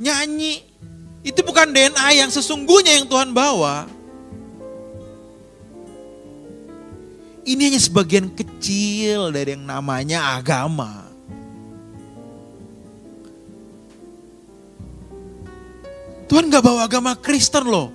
nyanyi 0.03 0.67
itu 1.23 1.41
bukan 1.47 1.71
DNA 1.71 2.27
yang 2.27 2.31
sesungguhnya 2.35 2.99
yang 2.99 3.07
Tuhan 3.07 3.31
bawa. 3.31 3.87
Ini 7.45 7.69
hanya 7.69 7.81
sebagian 7.81 8.33
kecil 8.33 9.29
dari 9.29 9.53
yang 9.53 9.69
namanya 9.69 10.41
agama. 10.41 11.05
Tuhan 16.25 16.49
gak 16.49 16.65
bawa 16.65 16.89
agama 16.89 17.13
Kristen 17.21 17.69
loh. 17.69 17.93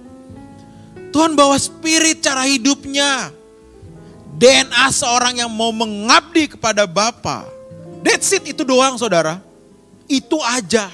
Tuhan 1.09 1.33
bawa 1.33 1.57
spirit 1.57 2.21
cara 2.21 2.45
hidupnya. 2.45 3.33
DNA 4.39 4.85
seorang 4.93 5.41
yang 5.41 5.51
mau 5.51 5.73
mengabdi 5.73 6.47
kepada 6.47 6.85
Bapa. 6.85 7.43
That's 8.05 8.31
it, 8.31 8.47
itu 8.47 8.63
doang 8.63 8.95
saudara. 8.95 9.41
Itu 10.07 10.39
aja. 10.39 10.87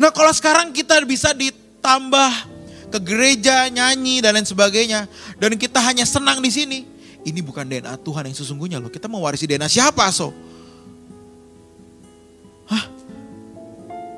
Nah 0.00 0.10
kalau 0.10 0.34
sekarang 0.34 0.74
kita 0.74 0.98
bisa 1.06 1.30
ditambah 1.30 2.32
ke 2.90 2.98
gereja, 2.98 3.70
nyanyi 3.70 4.18
dan 4.18 4.34
lain 4.34 4.48
sebagainya. 4.48 5.06
Dan 5.38 5.54
kita 5.54 5.78
hanya 5.78 6.02
senang 6.02 6.42
di 6.42 6.50
sini. 6.50 6.91
Ini 7.22 7.38
bukan 7.38 7.62
DNA 7.62 7.94
Tuhan 8.02 8.26
yang 8.26 8.36
sesungguhnya 8.36 8.82
loh. 8.82 8.90
Kita 8.90 9.06
mau 9.06 9.22
warisi 9.22 9.46
DNA 9.46 9.70
siapa 9.70 10.10
so? 10.10 10.34
Hah? 12.66 12.84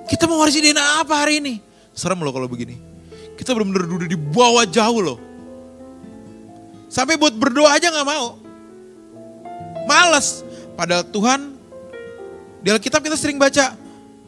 Kita 0.08 0.24
mau 0.24 0.40
warisi 0.40 0.64
DNA 0.64 1.04
apa 1.04 1.20
hari 1.20 1.40
ini? 1.40 1.60
Serem 1.92 2.20
loh 2.24 2.32
kalau 2.32 2.48
begini. 2.48 2.80
Kita 3.36 3.52
benar-benar 3.52 3.84
duduk 3.84 4.08
di 4.08 4.16
bawah 4.16 4.64
jauh 4.64 5.00
loh. 5.04 5.18
Sampai 6.88 7.20
buat 7.20 7.34
berdoa 7.36 7.76
aja 7.76 7.92
gak 7.92 8.08
mau. 8.08 8.40
Males. 9.84 10.46
Padahal 10.74 11.04
Tuhan, 11.06 11.54
di 12.64 12.68
Alkitab 12.72 13.04
kita 13.04 13.14
sering 13.14 13.36
baca, 13.36 13.76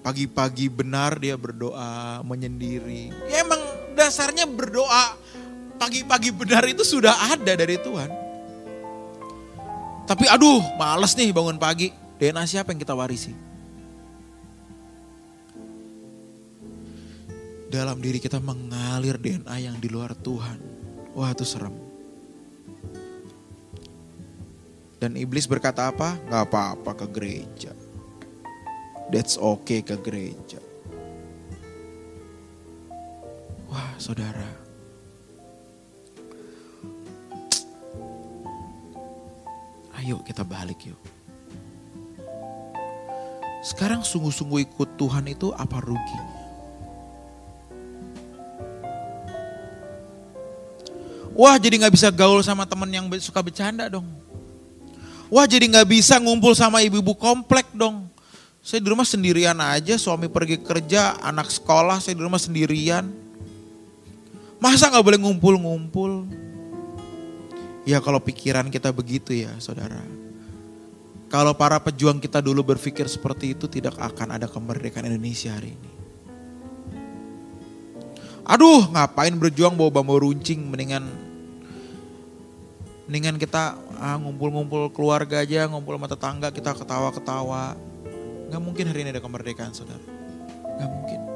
pagi-pagi 0.05 0.69
benar 0.71 1.17
dia 1.19 1.35
berdoa, 1.35 2.23
menyendiri. 2.23 3.11
Ya 3.27 3.43
emang 3.43 3.59
dasarnya 3.97 4.47
berdoa, 4.47 5.17
pagi-pagi 5.81 6.31
benar 6.31 6.63
itu 6.69 6.85
sudah 6.85 7.35
ada 7.35 7.57
dari 7.57 7.81
Tuhan. 7.81 8.26
Tapi 10.07 10.31
aduh 10.31 10.63
males 10.79 11.19
nih 11.19 11.35
bangun 11.35 11.59
pagi, 11.59 11.91
DNA 12.23 12.47
siapa 12.47 12.71
yang 12.71 12.79
kita 12.79 12.95
warisi? 12.95 13.35
Dalam 17.67 17.99
diri 17.99 18.23
kita 18.23 18.39
mengalir 18.39 19.19
DNA 19.19 19.57
yang 19.67 19.77
di 19.83 19.91
luar 19.91 20.15
Tuhan. 20.15 20.63
Wah 21.19 21.35
itu 21.35 21.43
serem. 21.43 21.75
Dan 24.97 25.19
iblis 25.19 25.51
berkata 25.51 25.91
apa? 25.91 26.17
Gak 26.31 26.43
apa-apa 26.49 27.05
ke 27.05 27.07
gereja. 27.11 27.75
That's 29.11 29.37
okay 29.37 29.83
ke 29.83 29.99
gereja. 29.99 30.63
Wah 33.67 33.93
saudara. 33.99 34.66
Ayo 40.07 40.23
kita 40.23 40.47
balik 40.47 40.87
yuk. 40.87 41.03
Sekarang 43.59 44.07
sungguh-sungguh 44.07 44.63
ikut 44.63 44.95
Tuhan 44.95 45.27
itu 45.27 45.51
apa 45.51 45.83
ruginya? 45.83 46.31
Wah 51.35 51.59
jadi 51.59 51.83
gak 51.83 51.99
bisa 51.99 52.15
gaul 52.15 52.39
sama 52.47 52.63
temen 52.71 52.87
yang 52.87 53.11
suka 53.19 53.43
bercanda 53.43 53.91
dong. 53.91 54.07
Wah 55.27 55.43
jadi 55.43 55.67
nggak 55.67 55.91
bisa 55.91 56.23
ngumpul 56.23 56.55
sama 56.55 56.87
ibu-ibu 56.87 57.19
komplek 57.19 57.67
dong. 57.75 58.07
Saya 58.63 58.79
di 58.79 58.87
rumah 58.87 59.03
sendirian 59.03 59.59
aja, 59.59 59.99
suami 59.99 60.31
pergi 60.31 60.63
kerja, 60.63 61.19
anak 61.19 61.51
sekolah, 61.51 61.99
saya 61.99 62.15
di 62.15 62.23
rumah 62.23 62.39
sendirian. 62.39 63.11
Masa 64.63 64.87
nggak 64.87 65.03
boleh 65.03 65.19
ngumpul-ngumpul? 65.19 66.46
Ya 67.87 68.03
kalau 68.03 68.19
pikiran 68.19 68.67
kita 68.67 68.91
begitu 68.91 69.31
ya 69.31 69.55
saudara. 69.63 70.03
Kalau 71.31 71.55
para 71.55 71.79
pejuang 71.79 72.19
kita 72.19 72.43
dulu 72.43 72.75
berpikir 72.75 73.07
seperti 73.07 73.55
itu 73.55 73.71
tidak 73.71 73.95
akan 73.95 74.35
ada 74.35 74.51
kemerdekaan 74.51 75.07
Indonesia 75.07 75.55
hari 75.55 75.79
ini. 75.79 75.91
Aduh 78.47 78.91
ngapain 78.91 79.35
berjuang 79.39 79.79
bawa 79.79 80.03
bambu 80.03 80.19
runcing 80.19 80.67
mendingan 80.67 81.07
mendingan 83.07 83.39
kita 83.39 83.79
ah, 84.03 84.19
ngumpul-ngumpul 84.19 84.91
keluarga 84.91 85.47
aja, 85.47 85.71
ngumpul 85.71 85.95
sama 85.95 86.11
tetangga, 86.11 86.51
kita 86.51 86.75
ketawa-ketawa. 86.75 87.79
Gak 88.51 88.63
mungkin 88.63 88.91
hari 88.91 89.07
ini 89.07 89.11
ada 89.15 89.23
kemerdekaan 89.23 89.75
saudara. 89.75 90.03
Gak 90.79 90.91
mungkin. 90.91 91.36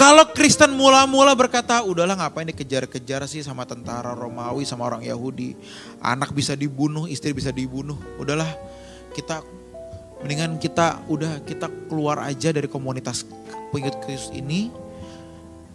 Kalau 0.00 0.24
Kristen 0.32 0.72
mula-mula 0.80 1.36
berkata, 1.36 1.84
udahlah 1.84 2.16
ngapain 2.16 2.48
dikejar-kejar 2.48 3.20
sih 3.28 3.44
sama 3.44 3.68
tentara 3.68 4.16
Romawi, 4.16 4.64
sama 4.64 4.88
orang 4.88 5.04
Yahudi. 5.04 5.52
Anak 6.00 6.32
bisa 6.32 6.56
dibunuh, 6.56 7.04
istri 7.04 7.36
bisa 7.36 7.52
dibunuh. 7.52 8.00
Udahlah 8.16 8.48
kita, 9.12 9.44
mendingan 10.24 10.56
kita 10.56 11.04
udah 11.04 11.44
kita 11.44 11.68
keluar 11.92 12.24
aja 12.24 12.48
dari 12.48 12.64
komunitas 12.64 13.28
pengikut 13.68 14.00
Kristus 14.00 14.32
ini. 14.32 14.72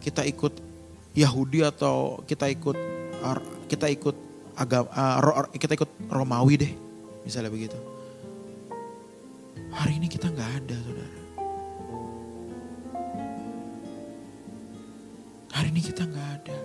Kita 0.01 0.25
ikut 0.25 0.57
Yahudi 1.13 1.61
atau 1.61 2.25
kita 2.25 2.49
ikut 2.49 2.77
kita 3.69 3.93
ikut 3.93 4.15
agama 4.55 4.89
kita 5.55 5.73
ikut 5.75 5.91
Romawi 6.07 6.55
deh 6.59 6.71
misalnya 7.27 7.51
begitu 7.51 7.75
hari 9.75 9.99
ini 9.99 10.07
kita 10.07 10.31
nggak 10.31 10.51
ada 10.63 10.75
saudara 10.79 11.24
hari 15.55 15.71
ini 15.71 15.79
kita 15.79 16.03
nggak 16.03 16.29
ada 16.43 16.57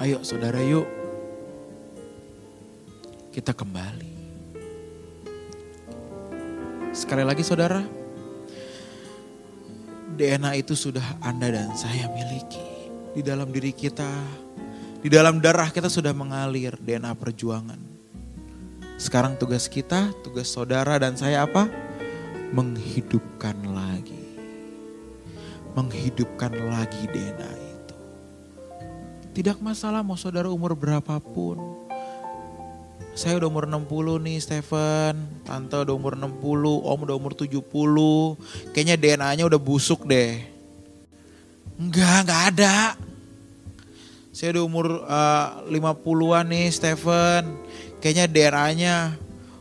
ayo 0.00 0.24
saudara 0.24 0.64
yuk 0.64 0.88
kita 3.36 3.52
kembali 3.52 4.16
sekali 6.96 7.20
lagi 7.20 7.44
saudara 7.44 7.84
DNA 10.18 10.64
itu 10.64 10.74
sudah 10.74 11.04
Anda 11.22 11.52
dan 11.52 11.70
saya 11.78 12.10
miliki 12.10 12.58
di 13.14 13.22
dalam 13.22 13.54
diri 13.54 13.70
kita, 13.70 14.10
di 14.98 15.06
dalam 15.06 15.38
darah 15.38 15.70
kita 15.70 15.86
sudah 15.86 16.10
mengalir 16.10 16.74
DNA 16.74 17.14
perjuangan. 17.14 17.78
Sekarang 18.98 19.38
tugas 19.38 19.70
kita, 19.70 20.10
tugas 20.26 20.50
saudara 20.50 20.98
dan 20.98 21.14
saya 21.14 21.46
apa? 21.46 21.70
Menghidupkan 22.50 23.54
lagi. 23.70 24.17
Menghidupkan 25.78 26.50
lagi 26.58 27.06
DNA 27.06 27.52
itu. 27.54 27.96
Tidak 29.38 29.62
masalah 29.62 30.02
mau 30.02 30.18
saudara 30.18 30.50
umur 30.50 30.74
berapapun. 30.74 31.62
Saya 33.14 33.38
udah 33.38 33.46
umur 33.46 33.70
60 33.70 34.26
nih 34.26 34.38
Stephen, 34.42 35.14
tante 35.46 35.78
udah 35.78 35.94
umur 35.94 36.18
60, 36.18 36.82
om 36.82 36.98
udah 37.06 37.14
umur 37.14 37.34
70. 37.38 37.62
Kayaknya 38.74 38.98
DNA-nya 38.98 39.44
udah 39.46 39.60
busuk 39.62 40.02
deh. 40.02 40.42
Enggak, 41.78 42.26
enggak 42.26 42.42
ada. 42.54 42.76
Saya 44.34 44.58
udah 44.58 44.64
umur 44.66 44.86
uh, 45.06 45.62
50-an 45.70 46.46
nih 46.46 46.66
Stephen. 46.74 47.42
Kayaknya 48.02 48.26
DNA-nya 48.26 48.94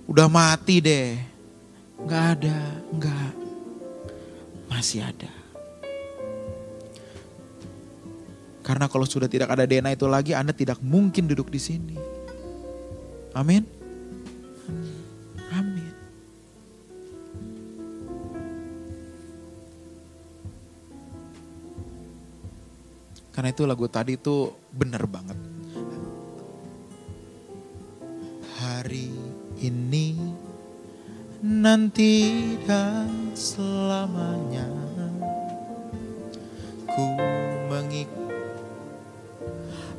udah 0.09 0.25
mati 0.29 0.81
deh. 0.81 1.17
Nggak 2.01 2.25
ada, 2.37 2.57
nggak. 2.93 3.31
Masih 4.69 5.01
ada. 5.01 5.46
Karena 8.67 8.91
kalau 8.91 9.07
sudah 9.07 9.31
tidak 9.31 9.47
ada 9.47 9.63
DNA 9.63 9.95
itu 9.95 10.11
lagi, 10.11 10.35
Anda 10.35 10.51
tidak 10.51 10.83
mungkin 10.83 11.23
duduk 11.31 11.47
di 11.47 11.55
sini. 11.55 11.95
Amin. 13.31 13.63
Amin. 15.55 15.95
Karena 23.31 23.55
itu 23.55 23.63
lagu 23.63 23.87
tadi 23.87 24.19
itu 24.19 24.51
benar 24.75 25.07
banget. 25.07 25.39
Hari 28.59 29.07
ini 29.63 30.11
nanti 31.39 32.35
dan 32.67 33.31
selamanya 33.31 34.67
ku 36.91 37.15
mengik 37.71 38.26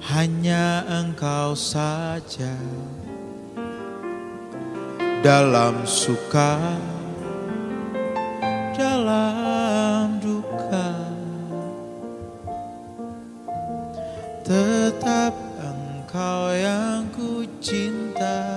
hanya 0.08 0.88
engkau 0.88 1.52
saja 1.52 2.56
dalam 5.20 5.84
suka 5.84 6.56
dalam 8.72 10.16
duka. 10.24 10.96
Tetap 14.48 15.36
engkau 15.60 16.56
yang 16.56 17.04
ku 17.12 17.44
cinta 17.60 18.48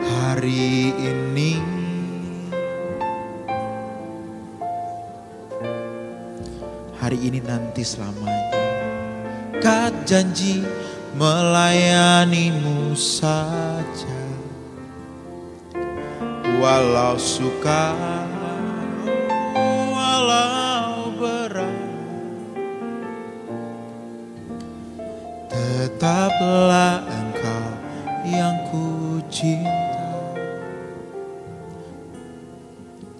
hari 0.00 0.96
ini 0.96 1.60
hari 6.96 7.20
ini 7.28 7.44
nanti 7.44 7.84
selamanya 7.84 8.35
kat 8.35 8.35
janji 10.06 10.62
melayanimu 11.18 12.94
saja. 12.94 14.22
Walau 16.56 17.20
suka 17.20 17.92
walau 19.92 21.12
berat 21.20 21.78
tetaplah 25.52 27.04
engkau 27.04 27.68
yang 28.24 28.56
ku 28.72 29.20
cinta 29.28 29.76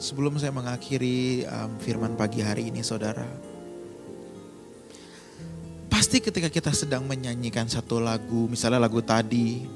Sebelum 0.01 0.41
saya 0.41 0.55
mengakhiri 0.57 1.45
um, 1.45 1.77
firman 1.77 2.17
pagi 2.17 2.41
hari 2.41 2.73
ini 2.73 2.81
saudara 2.81 3.46
Pasti 6.17 6.33
ketika 6.33 6.49
kita 6.49 6.73
sedang 6.73 7.05
menyanyikan 7.05 7.69
satu 7.69 8.01
lagu, 8.01 8.49
misalnya 8.49 8.81
lagu 8.81 9.05
tadi, 9.05 9.69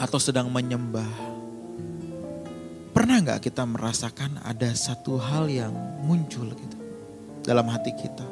atau 0.00 0.16
sedang 0.16 0.48
menyembah, 0.48 1.12
pernah 2.96 3.20
nggak 3.20 3.44
kita 3.44 3.68
merasakan 3.68 4.40
ada 4.40 4.72
satu 4.72 5.20
hal 5.20 5.52
yang 5.52 5.76
muncul 6.00 6.48
gitu 6.48 6.78
dalam 7.44 7.68
hati 7.68 7.92
kita? 7.92 8.24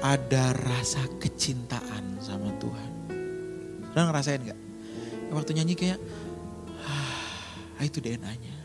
Ada 0.00 0.56
rasa 0.64 1.04
kecintaan 1.20 2.24
sama 2.24 2.48
Tuhan. 2.56 2.90
Pernah 3.92 4.04
ngerasain 4.16 4.40
nggak? 4.48 4.60
Waktu 5.28 5.60
nyanyi 5.60 5.76
kayak, 5.76 6.00
ah, 6.88 7.84
itu 7.84 8.00
DNA-nya. 8.00 8.56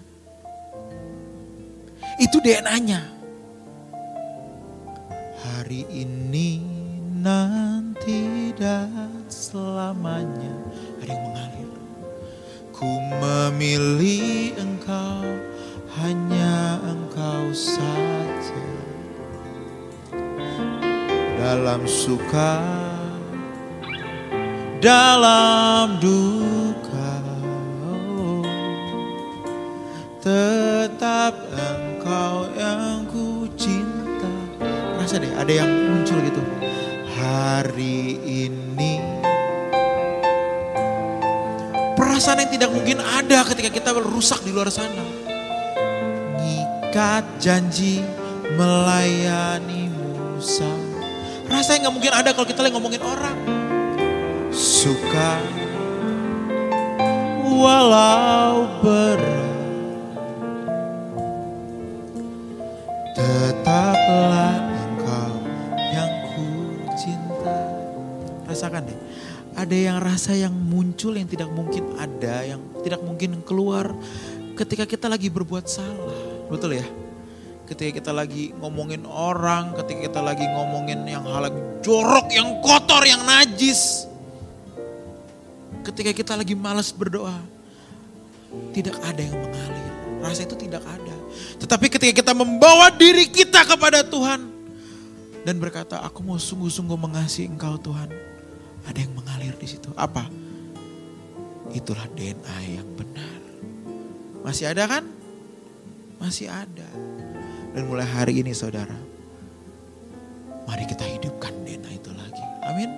Itu 2.24 2.40
DNA-nya 2.40 3.19
hari 5.40 5.88
ini 5.88 6.60
nanti 7.20 8.52
dan 8.60 9.24
selamanya. 9.32 10.56
Ada 11.00 11.12
yang 11.16 11.24
mengalir. 11.32 11.72
Ku 12.76 12.92
memilih 13.20 14.56
engkau 14.60 15.24
hanya 16.00 16.80
engkau 16.84 17.52
saja. 17.56 18.68
Dalam 21.40 21.88
suka 21.88 22.60
dalam 24.80 26.00
duka. 26.00 27.20
Oh, 27.84 28.44
tetap 30.24 31.39
deh 35.18 35.34
ada 35.34 35.50
yang 35.50 35.66
muncul 35.66 36.22
gitu. 36.22 36.42
Hari 37.18 38.22
ini. 38.22 39.02
Perasaan 41.98 42.46
yang 42.46 42.52
tidak 42.54 42.70
mungkin 42.70 43.02
ada 43.02 43.42
ketika 43.50 43.74
kita 43.74 43.90
rusak 43.98 44.46
di 44.46 44.54
luar 44.54 44.70
sana. 44.70 45.02
Ngikat 46.38 47.42
janji 47.42 48.06
melayani 48.54 49.90
Musa. 49.90 50.70
Rasa 51.50 51.76
yang 51.76 51.90
gak 51.90 51.96
mungkin 51.98 52.14
ada 52.14 52.30
kalau 52.32 52.46
kita 52.46 52.62
lagi 52.62 52.74
ngomongin 52.78 53.02
orang. 53.02 53.38
Suka. 54.54 55.42
Walau 57.50 58.70
berat. 58.80 59.50
Tetaplah 63.18 64.39
ada 69.58 69.76
yang 69.76 69.98
rasa 70.00 70.38
yang 70.38 70.54
muncul 70.54 71.16
yang 71.18 71.28
tidak 71.28 71.50
mungkin 71.52 71.98
ada 71.98 72.46
yang 72.46 72.62
tidak 72.86 73.02
mungkin 73.02 73.42
keluar 73.44 73.92
ketika 74.56 74.86
kita 74.86 75.08
lagi 75.10 75.28
berbuat 75.28 75.66
salah 75.66 76.48
betul 76.48 76.76
ya 76.76 76.86
ketika 77.70 78.02
kita 78.02 78.12
lagi 78.12 78.50
ngomongin 78.58 79.06
orang, 79.06 79.78
ketika 79.78 80.10
kita 80.10 80.22
lagi 80.26 80.42
ngomongin 80.50 81.06
yang 81.06 81.22
hal 81.22 81.46
yang 81.46 81.58
jorok, 81.86 82.28
yang 82.34 82.50
kotor, 82.66 83.06
yang 83.06 83.22
najis. 83.22 84.10
Ketika 85.86 86.12
kita 86.12 86.34
lagi 86.34 86.58
malas 86.58 86.90
berdoa, 86.90 87.38
tidak 88.74 88.98
ada 89.06 89.22
yang 89.22 89.38
mengalir. 89.38 89.94
Rasa 90.20 90.44
itu 90.50 90.58
tidak 90.58 90.82
ada. 90.84 91.16
Tetapi 91.62 91.86
ketika 91.88 92.14
kita 92.26 92.34
membawa 92.34 92.90
diri 92.90 93.30
kita 93.30 93.64
kepada 93.64 94.02
Tuhan 94.02 94.50
dan 95.46 95.56
berkata, 95.62 96.02
aku 96.02 96.26
mau 96.26 96.42
sungguh-sungguh 96.42 96.98
mengasihi 96.98 97.48
Engkau 97.48 97.78
Tuhan. 97.80 98.10
Ada 98.88 99.04
yang 99.04 99.14
mengalir 99.18 99.56
di 99.60 99.68
situ. 99.68 99.92
Apa? 99.98 100.30
Itulah 101.76 102.08
DNA 102.16 102.80
yang 102.80 102.90
benar. 102.96 103.40
Masih 104.46 104.72
ada 104.72 104.88
kan? 104.88 105.04
Masih 106.20 106.48
ada. 106.48 106.90
Dan 107.76 107.86
mulai 107.86 108.08
hari 108.08 108.42
ini 108.42 108.52
saudara, 108.52 108.96
mari 110.66 110.84
kita 110.90 111.06
hidupkan 111.06 111.54
DNA 111.64 111.92
itu 112.02 112.12
lagi. 112.12 112.44
Amin. 112.66 112.90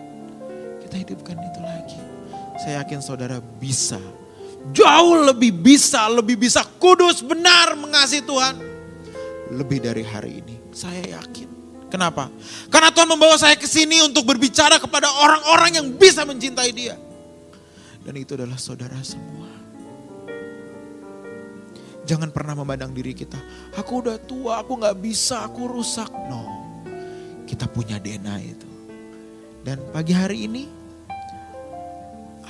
Kita 0.82 0.96
hidupkan 0.98 1.38
itu 1.38 1.60
lagi. 1.60 2.00
Saya 2.62 2.82
yakin 2.86 3.02
saudara 3.04 3.38
bisa, 3.42 4.00
jauh 4.72 5.18
lebih 5.28 5.52
bisa, 5.52 6.08
lebih 6.08 6.40
bisa 6.40 6.64
kudus, 6.80 7.20
benar 7.20 7.76
mengasihi 7.76 8.24
Tuhan. 8.24 8.56
Lebih 9.52 9.84
dari 9.84 10.04
hari 10.08 10.40
ini, 10.40 10.56
saya 10.72 11.20
yakin. 11.20 11.61
Kenapa? 11.92 12.32
Karena 12.72 12.88
Tuhan 12.88 13.12
membawa 13.12 13.36
saya 13.36 13.60
ke 13.60 13.68
sini 13.68 14.00
untuk 14.00 14.24
berbicara 14.24 14.80
kepada 14.80 15.12
orang-orang 15.12 15.76
yang 15.76 15.88
bisa 15.92 16.24
mencintai 16.24 16.72
dia. 16.72 16.96
Dan 18.02 18.16
itu 18.16 18.34
adalah 18.34 18.56
saudara 18.56 18.96
semua. 19.04 19.52
Jangan 22.08 22.34
pernah 22.34 22.58
memandang 22.58 22.96
diri 22.96 23.14
kita. 23.14 23.38
Aku 23.78 24.02
udah 24.02 24.18
tua, 24.24 24.64
aku 24.64 24.80
gak 24.80 24.98
bisa, 25.04 25.46
aku 25.46 25.70
rusak. 25.70 26.10
No, 26.32 26.42
kita 27.46 27.68
punya 27.68 28.00
DNA 28.00 28.36
itu. 28.42 28.70
Dan 29.62 29.84
pagi 29.94 30.16
hari 30.16 30.50
ini, 30.50 30.64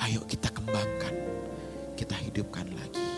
ayo 0.08 0.24
kita 0.24 0.48
kembangkan, 0.48 1.14
kita 1.98 2.16
hidupkan 2.16 2.64
lagi. 2.72 3.11